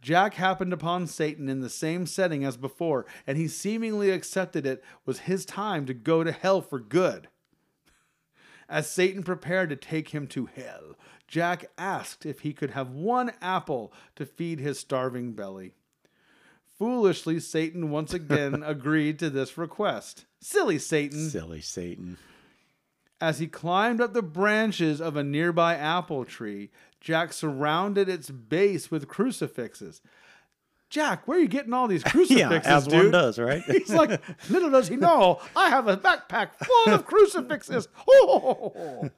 [0.01, 4.83] Jack happened upon Satan in the same setting as before, and he seemingly accepted it
[5.05, 7.27] was his time to go to hell for good.
[8.69, 10.95] As Satan prepared to take him to hell,
[11.27, 15.73] Jack asked if he could have one apple to feed his starving belly.
[16.77, 20.25] Foolishly, Satan once again agreed to this request.
[20.41, 21.29] Silly Satan.
[21.29, 22.17] Silly Satan.
[23.21, 28.91] As he climbed up the branches of a nearby apple tree, Jack surrounded its base
[28.91, 30.01] with crucifixes.
[30.89, 32.93] Jack, where are you getting all these crucifixes, Yeah, as dude?
[32.93, 33.63] one does, right?
[33.67, 37.87] He's like, little does he know, I have a backpack full of crucifixes.
[38.07, 39.09] Oh!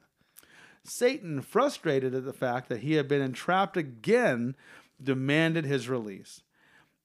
[0.84, 4.55] Satan, frustrated at the fact that he had been entrapped again,
[5.03, 6.41] demanded his release.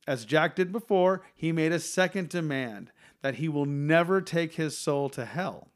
[0.07, 2.91] As Jack did before, he made a second demand
[3.23, 5.69] that he will never take his soul to hell.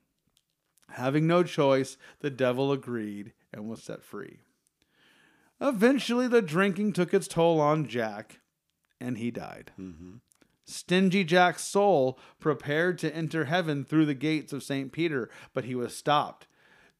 [0.90, 4.40] Having no choice, the devil agreed and was set free.
[5.60, 8.40] Eventually, the drinking took its toll on Jack,
[9.00, 9.72] and he died.
[9.78, 10.16] Mm-hmm.
[10.64, 14.90] Stingy Jack's soul prepared to enter heaven through the gates of St.
[14.90, 16.48] Peter, but he was stopped.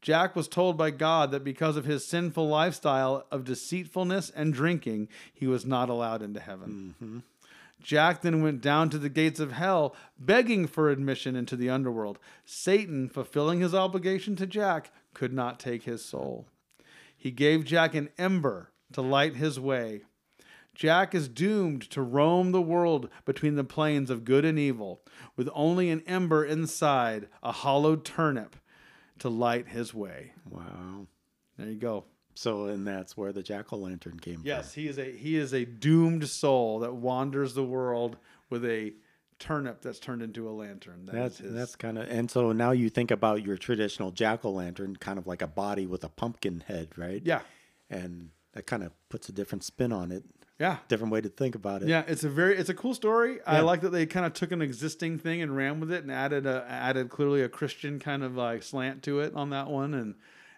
[0.07, 5.09] Jack was told by God that because of his sinful lifestyle of deceitfulness and drinking,
[5.35, 6.95] he was not allowed into heaven.
[7.03, 7.19] Mm-hmm.
[7.83, 12.21] Jack then went down to the gates of hell, begging for admission into the underworld.
[12.45, 16.47] Satan, fulfilling his obligation to Jack, could not take his soul.
[17.17, 20.03] He gave Jack an ember to light his way.
[20.73, 25.01] Jack is doomed to roam the world between the plains of good and evil,
[25.35, 28.55] with only an ember inside, a hollowed turnip,
[29.21, 30.33] to light his way.
[30.49, 31.07] Wow.
[31.59, 32.05] There you go.
[32.35, 35.55] So, and that's where the jack o' lantern came Yes, he is a he is
[35.55, 38.19] a doomed soul that wanders the world
[38.51, 38.93] with a
[39.39, 41.07] turnip that's turned into a lantern.
[41.07, 41.13] That.
[41.15, 44.51] That's his- that's kind of, and so now you think about your traditional jack o'
[44.51, 47.23] lantern, kind of like a body with a pumpkin head, right?
[47.25, 47.41] yeah,
[47.91, 50.25] And that kind of puts a different spin on it,
[50.59, 50.79] yeah.
[50.89, 51.89] different way to think about it.
[51.89, 53.39] Yeah, it's a very it's a cool story.
[53.47, 56.11] I like that they kind of took an existing thing and ran with it and
[56.13, 59.95] added a added clearly a Christian kind of like slant to it on that one
[59.95, 60.15] and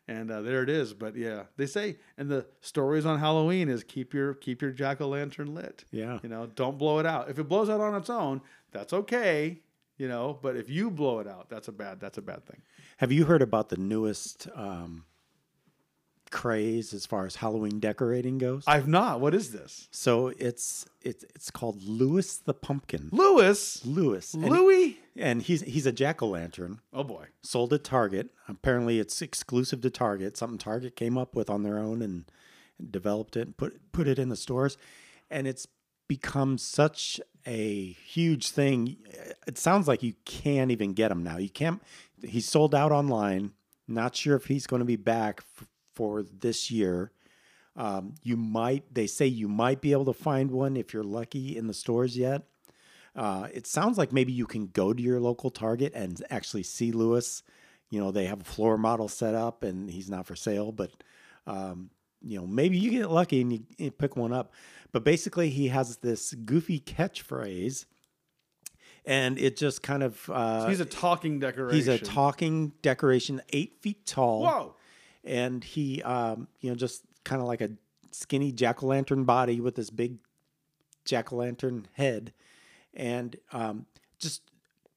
[0.07, 0.95] and uh, there it is.
[0.95, 5.01] But yeah, they say and the stories on Halloween is keep your keep your jack
[5.01, 5.85] o' lantern lit.
[5.91, 6.19] Yeah.
[6.23, 7.29] you know, don't blow it out.
[7.29, 8.41] If it blows out on its own,
[8.73, 9.61] that's okay.
[9.97, 12.63] You know, but if you blow it out, that's a bad that's a bad thing.
[12.99, 15.05] Have you heard about the newest um,
[16.31, 18.65] craze as far as Halloween decorating goes?
[18.67, 19.21] I've not.
[19.21, 19.89] What is this?
[19.91, 23.09] so it's it's it's called Lewis the Pumpkin.
[23.13, 24.35] Lewis, Lewis.
[24.35, 24.99] And, Louis.
[25.17, 26.81] and he's he's a jack o' lantern.
[26.93, 27.27] Oh boy.
[27.43, 28.31] sold at Target.
[28.49, 30.37] Apparently, it's exclusive to Target.
[30.37, 32.31] Something Target came up with on their own and,
[32.79, 34.77] and developed it and put put it in the stores,
[35.31, 35.67] and it's
[36.09, 38.97] become such a huge thing.
[39.47, 41.37] It sounds like you can't even get him now.
[41.37, 41.83] You can't.
[42.23, 43.53] He's sold out online.
[43.87, 45.43] Not sure if he's going to be back
[45.99, 47.11] for this year.
[47.75, 48.95] Um, you might.
[48.95, 52.17] They say you might be able to find one if you're lucky in the stores
[52.17, 52.43] yet.
[53.17, 56.93] Uh, it sounds like maybe you can go to your local Target and actually see
[56.93, 57.43] Lewis.
[57.91, 60.93] You know, they have a floor model set up and he's not for sale, but,
[61.47, 61.91] um,
[62.23, 64.53] you know, maybe you get lucky and you, you pick one up.
[64.93, 67.87] But basically, he has this goofy catchphrase
[69.05, 70.29] and it just kind of.
[70.31, 71.77] Uh, He's a talking decoration.
[71.77, 74.75] he's a talking decoration, eight feet tall Whoa.
[75.25, 77.71] And he um you know just kind of like a
[78.11, 80.17] skinny jack-o'-lantern body with this big
[81.05, 82.33] jack-o'-lantern head
[82.95, 83.87] and um
[84.19, 84.43] just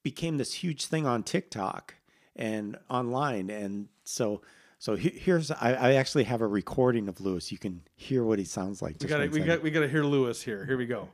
[0.03, 1.95] became this huge thing on tiktok
[2.35, 4.41] and online and so
[4.79, 8.39] so he- here's I, I actually have a recording of lewis you can hear what
[8.39, 10.65] he sounds like We got we got we got to hear Lewis here.
[10.65, 11.09] Here we go.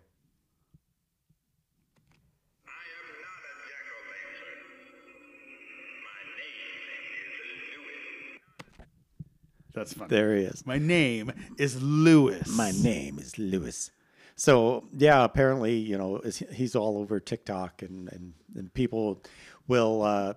[9.78, 10.10] That's funny.
[10.10, 12.48] there he is My name is Lewis.
[12.56, 13.92] My name is Lewis.
[14.36, 16.22] So yeah, apparently you know
[16.52, 19.24] he's all over TikTok and and, and people
[19.68, 20.34] will uh,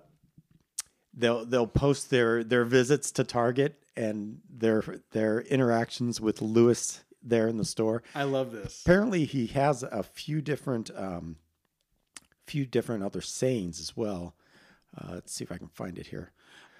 [1.13, 7.47] they'll they'll post their their visits to Target and their their interactions with Lewis there
[7.47, 8.03] in the store.
[8.15, 8.81] I love this.
[8.85, 11.37] Apparently he has a few different um,
[12.45, 14.35] few different other sayings as well.
[14.97, 16.31] Uh, let's see if I can find it here.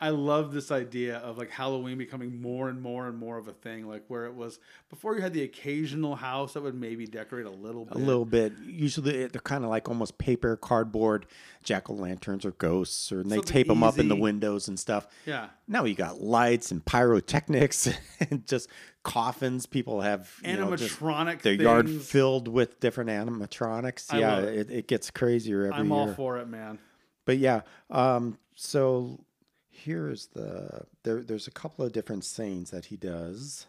[0.01, 3.53] I love this idea of like Halloween becoming more and more and more of a
[3.53, 3.87] thing.
[3.87, 4.57] Like where it was
[4.89, 7.95] before, you had the occasional house that would maybe decorate a little bit.
[7.95, 8.53] A little bit.
[8.65, 11.27] Usually they're kind of like almost paper, cardboard
[11.63, 14.67] jack o' lanterns or ghosts, or and they Something tape them up in the windows
[14.67, 15.05] and stuff.
[15.27, 15.49] Yeah.
[15.67, 17.93] Now you got lights and pyrotechnics
[18.31, 18.69] and just
[19.03, 19.67] coffins.
[19.67, 24.11] People have you know, Animatronic their yard filled with different animatronics.
[24.11, 24.57] I yeah, it.
[24.57, 24.71] it.
[24.71, 25.99] It, gets crazier every I'm year.
[25.99, 26.79] all for it, man.
[27.25, 29.23] But yeah, um, so
[29.83, 31.21] here's the there.
[31.21, 33.67] There's a couple of different sayings that he does.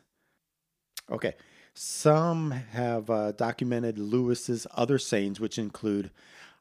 [1.11, 1.35] Okay,
[1.75, 6.11] some have uh, documented Lewis's other sayings, which include,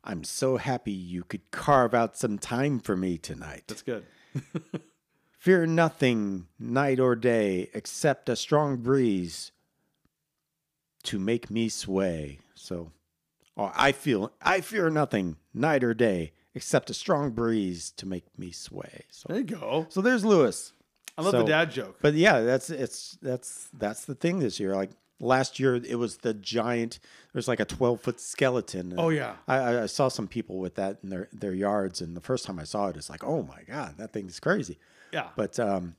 [0.04, 3.64] "I'm so happy you could carve out some time for me tonight.
[3.68, 4.06] That's good.
[5.40, 9.52] Fear nothing, night or day, except a strong breeze
[11.04, 12.92] to make me sway." So,
[13.56, 18.26] or I feel I fear nothing, night or day, except a strong breeze to make
[18.38, 19.06] me sway.
[19.10, 19.86] So, There you go.
[19.90, 20.74] so there's Lewis.
[21.18, 21.98] I love So- the dad joke.
[22.02, 24.76] But yeah, that's it's that's that's the thing this year.
[24.76, 27.00] Like last year, it was the giant.
[27.34, 28.96] There's like a 12 foot skeleton.
[28.98, 29.36] Oh, yeah.
[29.48, 32.60] I, I- saw some people with that in their their yards, and the first time
[32.60, 34.80] I saw it, it's like, oh my god, that thing's crazy.
[35.12, 35.28] Yeah.
[35.36, 35.96] But um,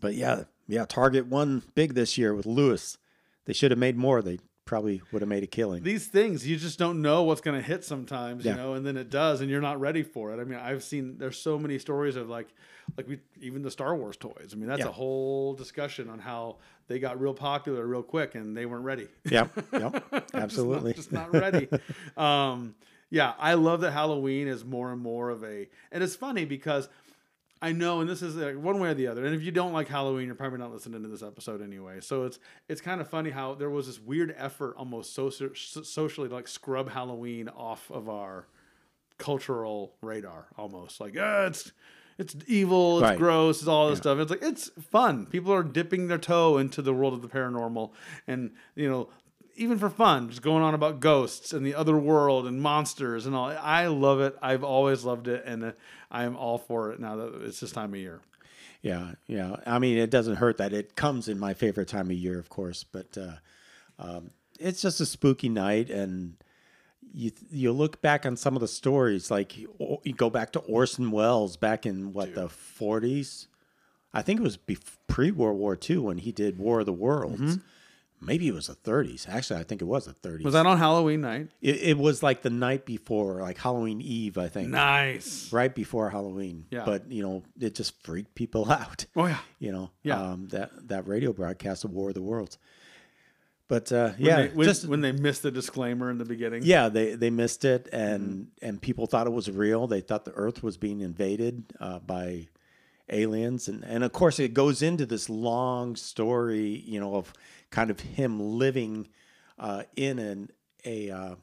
[0.00, 2.98] but yeah, yeah, Target won big this year with Lewis.
[3.44, 4.22] They should have made more.
[4.22, 5.82] They probably would have made a killing.
[5.82, 8.96] these things you just don't know what's going to hit sometimes you know and then
[8.96, 11.78] it does and you're not ready for it i mean i've seen there's so many
[11.78, 12.48] stories of like
[12.96, 14.88] like we even the star wars toys i mean that's Yeah.
[14.88, 16.56] a whole discussion on how
[16.88, 19.90] they got real popular real quick and they weren't ready Yeah, yeah,
[20.34, 20.92] absolutely.
[20.94, 21.68] just not, just not ready.
[22.16, 22.74] um,
[23.08, 26.88] yeah, I love that Halloween is more and more of a, and it's funny because
[27.62, 29.24] I know, and this is like one way or the other.
[29.24, 32.00] And if you don't like Halloween, you're probably not listening to this episode anyway.
[32.00, 32.38] So it's
[32.68, 36.34] it's kind of funny how there was this weird effort, almost soci- so- socially, to
[36.34, 38.46] like scrub Halloween off of our
[39.18, 41.72] cultural radar, almost like ah, it's.
[42.18, 43.00] It's evil.
[43.00, 43.18] It's Right.
[43.18, 43.58] gross.
[43.58, 44.18] It's all this stuff.
[44.18, 45.26] It's like it's fun.
[45.26, 47.90] People are dipping their toe into the world of the paranormal,
[48.26, 49.10] and you know,
[49.56, 53.34] even for fun, just going on about ghosts and the other world and monsters and
[53.34, 53.46] all.
[53.48, 54.36] I love it.
[54.40, 55.72] I've always loved it, and uh,
[56.10, 58.20] I am all for it now that it's this time of year.
[58.82, 59.56] Yeah, yeah.
[59.66, 62.48] I mean, it doesn't hurt that it comes in my favorite time of year, of
[62.48, 63.36] course, but uh,
[63.98, 64.30] um,
[64.60, 66.34] it's just a spooky night, and
[67.12, 70.60] you you look back on some of the stories, like you you go back to
[70.60, 73.48] Orson Welles back in what the forties.
[74.12, 74.58] I think it was
[75.08, 77.58] pre World War II when he did War of the Worlds.
[78.20, 79.28] Maybe it was the 30s.
[79.28, 80.42] Actually, I think it was the 30s.
[80.44, 81.48] Was that on Halloween night?
[81.60, 84.70] It, it was like the night before, like Halloween Eve, I think.
[84.70, 85.52] Nice.
[85.52, 86.64] Right before Halloween.
[86.70, 86.84] Yeah.
[86.86, 89.04] But, you know, it just freaked people out.
[89.14, 89.38] Oh yeah.
[89.58, 90.20] You know, Yeah.
[90.20, 92.58] um, that, that radio broadcast of War of the Worlds.
[93.68, 96.62] But uh, When yeah, they, when, just when they missed the disclaimer in the beginning.
[96.64, 98.42] yeah, they they missed it, and Mm-hmm.
[98.68, 99.88] and people thought it was real.
[99.88, 102.46] They thought the Earth was being invaded uh, by
[103.10, 107.32] aliens, and and of course it goes into this long story, you know, of
[107.70, 109.08] kind of him living
[109.58, 110.50] uh, in an
[110.84, 111.34] a uh,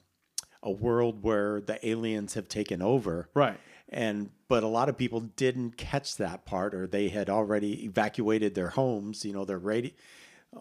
[0.61, 3.59] a world where the aliens have taken over, Right.
[3.89, 8.55] and but a lot of people didn't catch that part, or they had already evacuated
[8.55, 9.25] their homes.
[9.25, 9.91] You know, their radio.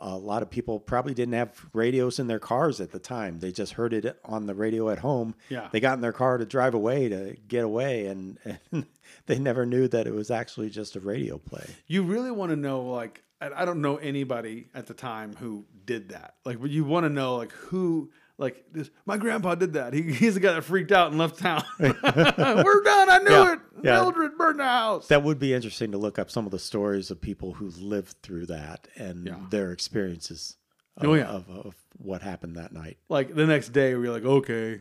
[0.01, 3.39] A lot of people probably didn't have radios in their cars at the time.
[3.39, 5.35] They just heard it on the radio at home.
[5.49, 5.69] Yeah.
[5.71, 8.39] They got in their car to drive away to get away, and,
[8.73, 8.87] and
[9.27, 11.67] they never knew that it was actually just a radio play.
[11.87, 15.65] You really want to know, like, I I don't know anybody at the time who
[15.85, 16.35] did that.
[16.45, 18.11] Like, but you want to know, like, who,
[18.43, 19.95] like, this, my grandpa did that.
[19.95, 21.63] He, he's the guy that freaked out and left town.
[21.79, 23.09] We're done.
[23.11, 23.59] I knew Yeah, it.
[23.83, 23.93] yeah.
[23.95, 25.09] Mildred burned the house.
[25.09, 28.17] That would be interesting to look up some of the stories of people who lived
[28.23, 29.37] through that and Yeah.
[29.51, 30.57] their experiences
[30.99, 31.25] of, Oh, yeah.
[31.29, 32.99] of, of what happened that night.
[33.09, 34.81] like the next day, we are like, okay,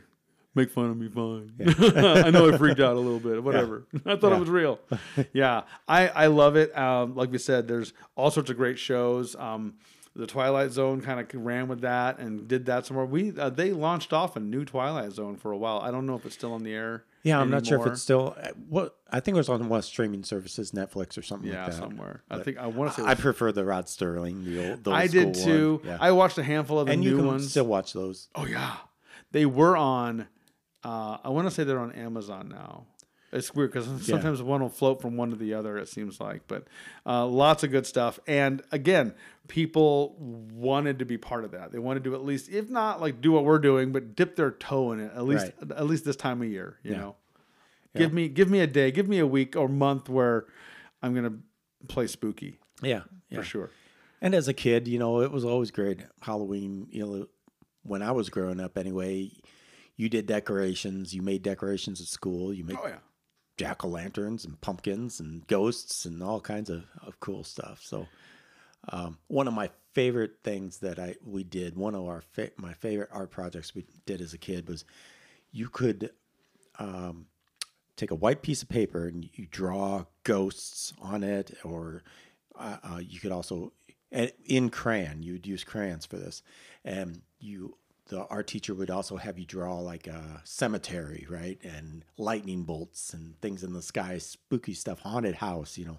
[0.55, 1.53] make fun of me, fine.
[2.25, 3.85] I know I freaked out a little bit, whatever.
[4.05, 4.37] I thought Yeah.
[4.37, 4.79] it was real.
[5.33, 6.75] yeah, I I love it.
[6.77, 9.35] Um, like we said, there's all sorts of great shows.
[9.35, 9.75] Um,
[10.15, 13.05] the Twilight Zone kind of ran with that and did that somewhere.
[13.05, 15.79] We uh, they launched off a new Twilight Zone for a while.
[15.79, 17.05] I don't know if it's still on the air.
[17.23, 19.79] Yeah, I'm not sure if it's still uh, what I think it was on one
[19.79, 21.79] of streaming services, Netflix or something yeah like that.
[21.79, 22.23] somewhere.
[22.29, 23.07] I think I want to say.
[23.07, 24.83] I prefer the Rod Sterling, the old.
[24.83, 25.81] The old I did too.
[25.85, 25.97] Yeah.
[26.01, 27.49] I watched a handful of the and new you can ones.
[27.51, 28.27] still watch those.
[28.35, 28.77] Oh yeah,
[29.31, 30.27] they were on.
[30.83, 32.85] Uh, I want to say they're on Amazon now.
[33.33, 35.77] It's weird because sometimes one will float from one to the other.
[35.77, 36.67] It seems like, but
[37.05, 38.19] uh, lots of good stuff.
[38.27, 39.13] And again,
[39.47, 41.71] people wanted to be part of that.
[41.71, 44.51] They wanted to at least, if not like do what we're doing, but dip their
[44.51, 45.51] toe in it at least.
[45.61, 45.71] Right.
[45.77, 46.97] At least this time of year, you Yeah.
[46.97, 47.15] know.
[47.95, 50.45] Give me give me a day, give me a week or month where
[51.03, 51.37] I'm gonna
[51.89, 53.37] play spooky Yeah, yeah.
[53.39, 53.69] for sure.
[54.21, 55.99] And as a kid, you know, it was always great.
[56.21, 57.27] Halloween, you know,
[57.83, 59.31] when I was growing up anyway,
[59.97, 62.99] you did decorations, you made decorations at school, you made Oh yeah.
[63.61, 67.79] Jack o' lanterns and pumpkins and ghosts and all kinds of, of cool stuff.
[67.83, 68.07] So,
[68.89, 72.73] um, one of my favorite things that I we did, one of our fa- my
[72.73, 74.83] favorite art projects we did as a kid was
[75.51, 76.09] you could
[76.79, 77.27] um,
[77.97, 82.01] take a white piece of paper and you draw ghosts on it, or
[82.57, 83.73] uh, uh, you could also
[84.11, 85.21] in crayon.
[85.21, 86.41] You would use crayons for this,
[86.83, 87.77] and you
[88.11, 93.13] the art teacher would also have you draw like a cemetery, right, and lightning bolts
[93.13, 95.97] and things in the sky, spooky stuff, haunted house, you know.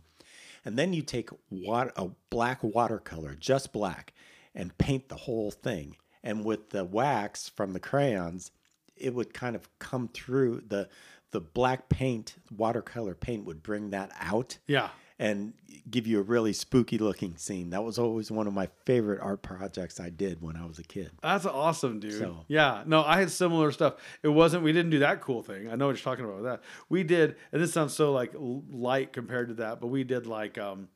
[0.62, 4.12] And then you take wat- a black watercolor, just black,
[4.54, 5.96] and paint the whole thing.
[6.22, 8.50] And with the wax from the crayons,
[8.94, 10.88] it would kind of come through the
[11.30, 14.90] the black paint, watercolor paint would bring that out Yeah.
[15.22, 15.52] And
[15.90, 17.70] give you a really spooky looking scene.
[17.70, 20.82] That was always one of my favorite art projects I did when I was a
[20.82, 21.10] kid.
[21.22, 22.18] That's awesome, dude.
[22.18, 23.94] So- Yeah, no, I had similar stuff.
[24.22, 24.62] It wasn't.
[24.64, 25.70] We didn't do that cool thing.
[25.70, 26.62] I know what you're talking about with that.
[26.88, 30.58] We did, and this sounds so like light compared to that, but we did like
[30.58, 30.88] um,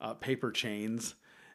[0.00, 1.14] uh, paper chains,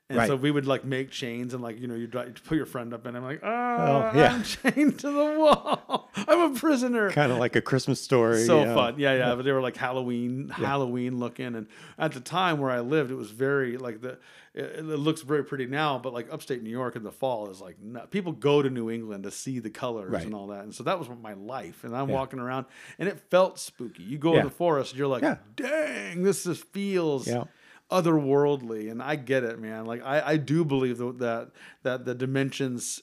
[0.10, 0.28] And Right.
[0.28, 3.06] so we would like make chains and like you know you put your friend up
[3.06, 4.34] and I'm like oh, ah, yeah.
[4.34, 8.46] I'm chained to the wall I'm a prisoner kind of like a Christmas story.
[8.46, 8.74] so yeah.
[8.74, 11.68] fun yeah, yeah but they were like Halloween Halloween looking and
[12.00, 14.18] at the time where I lived it was very like the
[14.54, 17.60] it, it looks very pretty now but like upstate New York in the fall is
[17.60, 20.24] like nut- people go to New England to see the colors Right.
[20.26, 22.16] and all that and so that was my life and I'm Yeah.
[22.16, 22.66] walking around
[22.98, 24.40] and it felt spooky you go Yeah.
[24.40, 25.36] in the forest you're like Yeah.
[25.58, 27.44] dang this just feels Yeah.
[27.92, 31.52] Otherworldly and i get it man like i, I do believe that
[31.84, 33.02] that the dimensions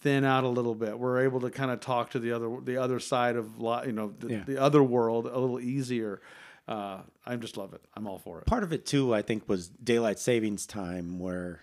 [0.00, 2.76] thin out a little bit we're able to kind of talk to the other the
[2.76, 3.48] other side of
[3.86, 4.42] you know the, Yeah.
[4.46, 6.20] the other world a little easier
[6.68, 9.48] uh, i just love it i'm all for it Part of it too, I think,
[9.48, 11.60] was daylight savings time, where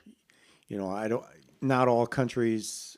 [0.68, 1.26] you know I don't.
[1.62, 2.98] Not all countries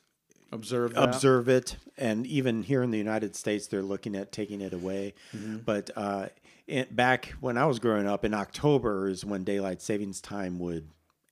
[0.50, 1.02] observe that.
[1.04, 5.14] observe it, and even here in the United States, they're looking at taking it away.
[5.34, 5.58] Mm-hmm.
[5.58, 6.26] But uh,
[6.66, 10.88] it, back when I was growing up, in October is when daylight savings time would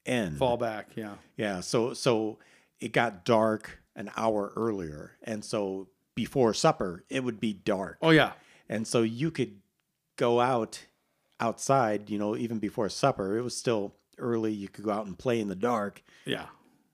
[0.06, 0.38] end.
[0.38, 2.38] fall back yeah Yeah, so so
[2.80, 8.10] it got dark an hour earlier, and so before supper it would be dark, oh
[8.10, 8.32] yeah
[8.68, 9.60] and so you could
[10.16, 10.84] go out
[11.40, 12.10] outside.
[12.10, 14.52] You know, even before supper, it was still early.
[14.52, 16.46] You could go out and play in the dark, yeah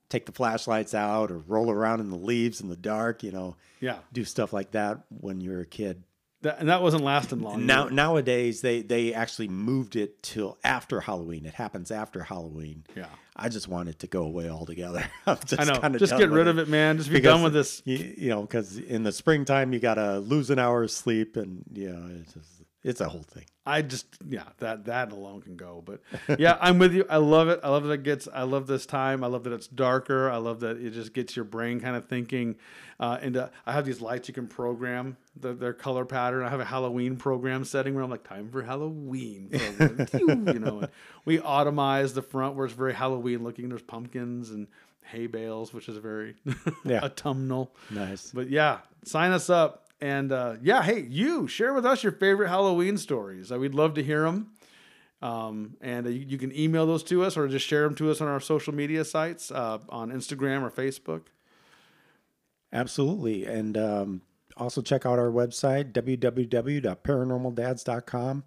[0.09, 3.23] take the flashlights out, or roll around in the leaves in the dark.
[3.23, 6.03] You know, yeah do stuff like that when you're a kid.
[6.41, 7.91] That, and that wasn't lasting long Now either.
[7.91, 11.45] nowadays they they actually moved it till after Halloween.
[11.45, 12.83] It happens after Halloween.
[12.95, 13.07] Yeah.
[13.35, 15.05] I just want it to go away altogether.
[15.27, 17.53] I'm just i know just get rid of it man just be Because done with
[17.53, 21.37] this You, you know, because in the springtime you gotta lose an hour of sleep,
[21.37, 22.49] and you know it's just,
[22.83, 23.45] it's a whole thing.
[23.67, 26.01] I just yeah that that alone can go but
[26.39, 27.05] yeah I'm with you.
[27.09, 27.59] I love it.
[27.63, 29.23] I love that it gets I love this time.
[29.23, 30.29] I love that it's darker.
[30.31, 32.55] I love that it just gets your brain kind of thinking
[32.99, 36.43] uh, and uh, I have these lights you can program the, their color pattern.
[36.43, 39.49] I have a Halloween program setting where I'm like time for Halloween
[40.13, 40.87] you know
[41.25, 43.69] we automize the front where it's very Halloween looking.
[43.69, 44.67] There's pumpkins and
[45.03, 46.35] hay bales which is very
[46.83, 46.99] Yeah.
[47.03, 47.73] autumnal.
[47.89, 48.31] Nice.
[48.31, 49.86] but yeah, sign us up.
[49.99, 53.51] And uh, yeah, hey, you share with us your favorite Halloween stories.
[53.51, 54.51] Uh, we'd love to hear them.
[55.21, 58.11] Um, and uh, you, you can email those to us or just share them to
[58.11, 61.23] us on our social media sites uh, on Instagram or Facebook.
[62.71, 63.45] Absolutely.
[63.45, 64.21] And um,
[64.55, 68.43] also check out our website, www.paranormaldads.com,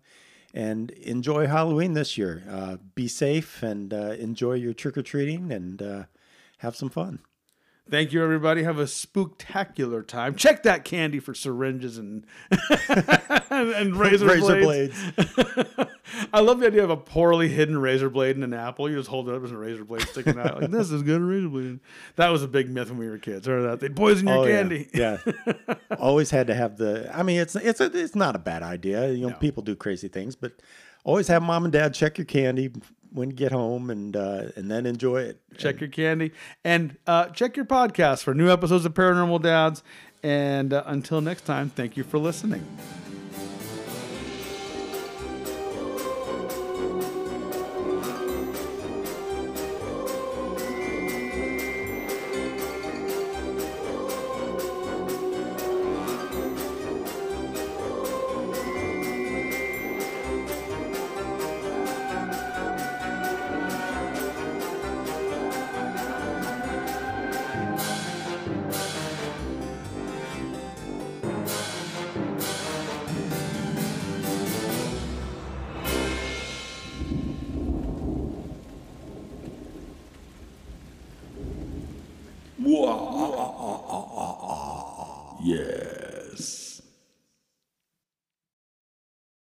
[0.54, 2.44] and enjoy Halloween this year.
[2.48, 6.06] Uh, be safe and uh, enjoy your trick or treating and
[6.58, 7.18] have some fun.
[7.90, 8.62] Thank you, everybody.
[8.62, 10.36] Have a spooktacular time.
[10.36, 12.24] Check that candy for syringes and
[13.50, 14.96] and, and razor, Razor blades.
[16.32, 18.88] I love the idea of a poorly hidden razor blade in an apple.
[18.88, 20.60] You just hold it up as a razor blade sticking out.
[20.60, 21.80] Like this is good razor blade.
[22.16, 23.48] That was a big myth when we were kids.
[23.48, 24.56] Or that they'd poison your Oh, yeah.
[24.56, 24.88] candy.
[24.94, 25.18] Yeah.
[25.98, 27.10] always had to have the.
[27.12, 29.10] I mean, it's it's a, it's not a bad idea.
[29.10, 29.36] You know, No.
[29.36, 30.52] people do crazy things, but
[31.04, 32.70] always have mom and dad check your candy
[33.12, 35.40] when you get home, and uh, and then enjoy it.
[35.58, 36.32] check your candy
[36.64, 39.82] and uh, check your podcast for new episodes of Paranormal Dads.
[40.22, 42.66] And uh, until next time, thank you for listening.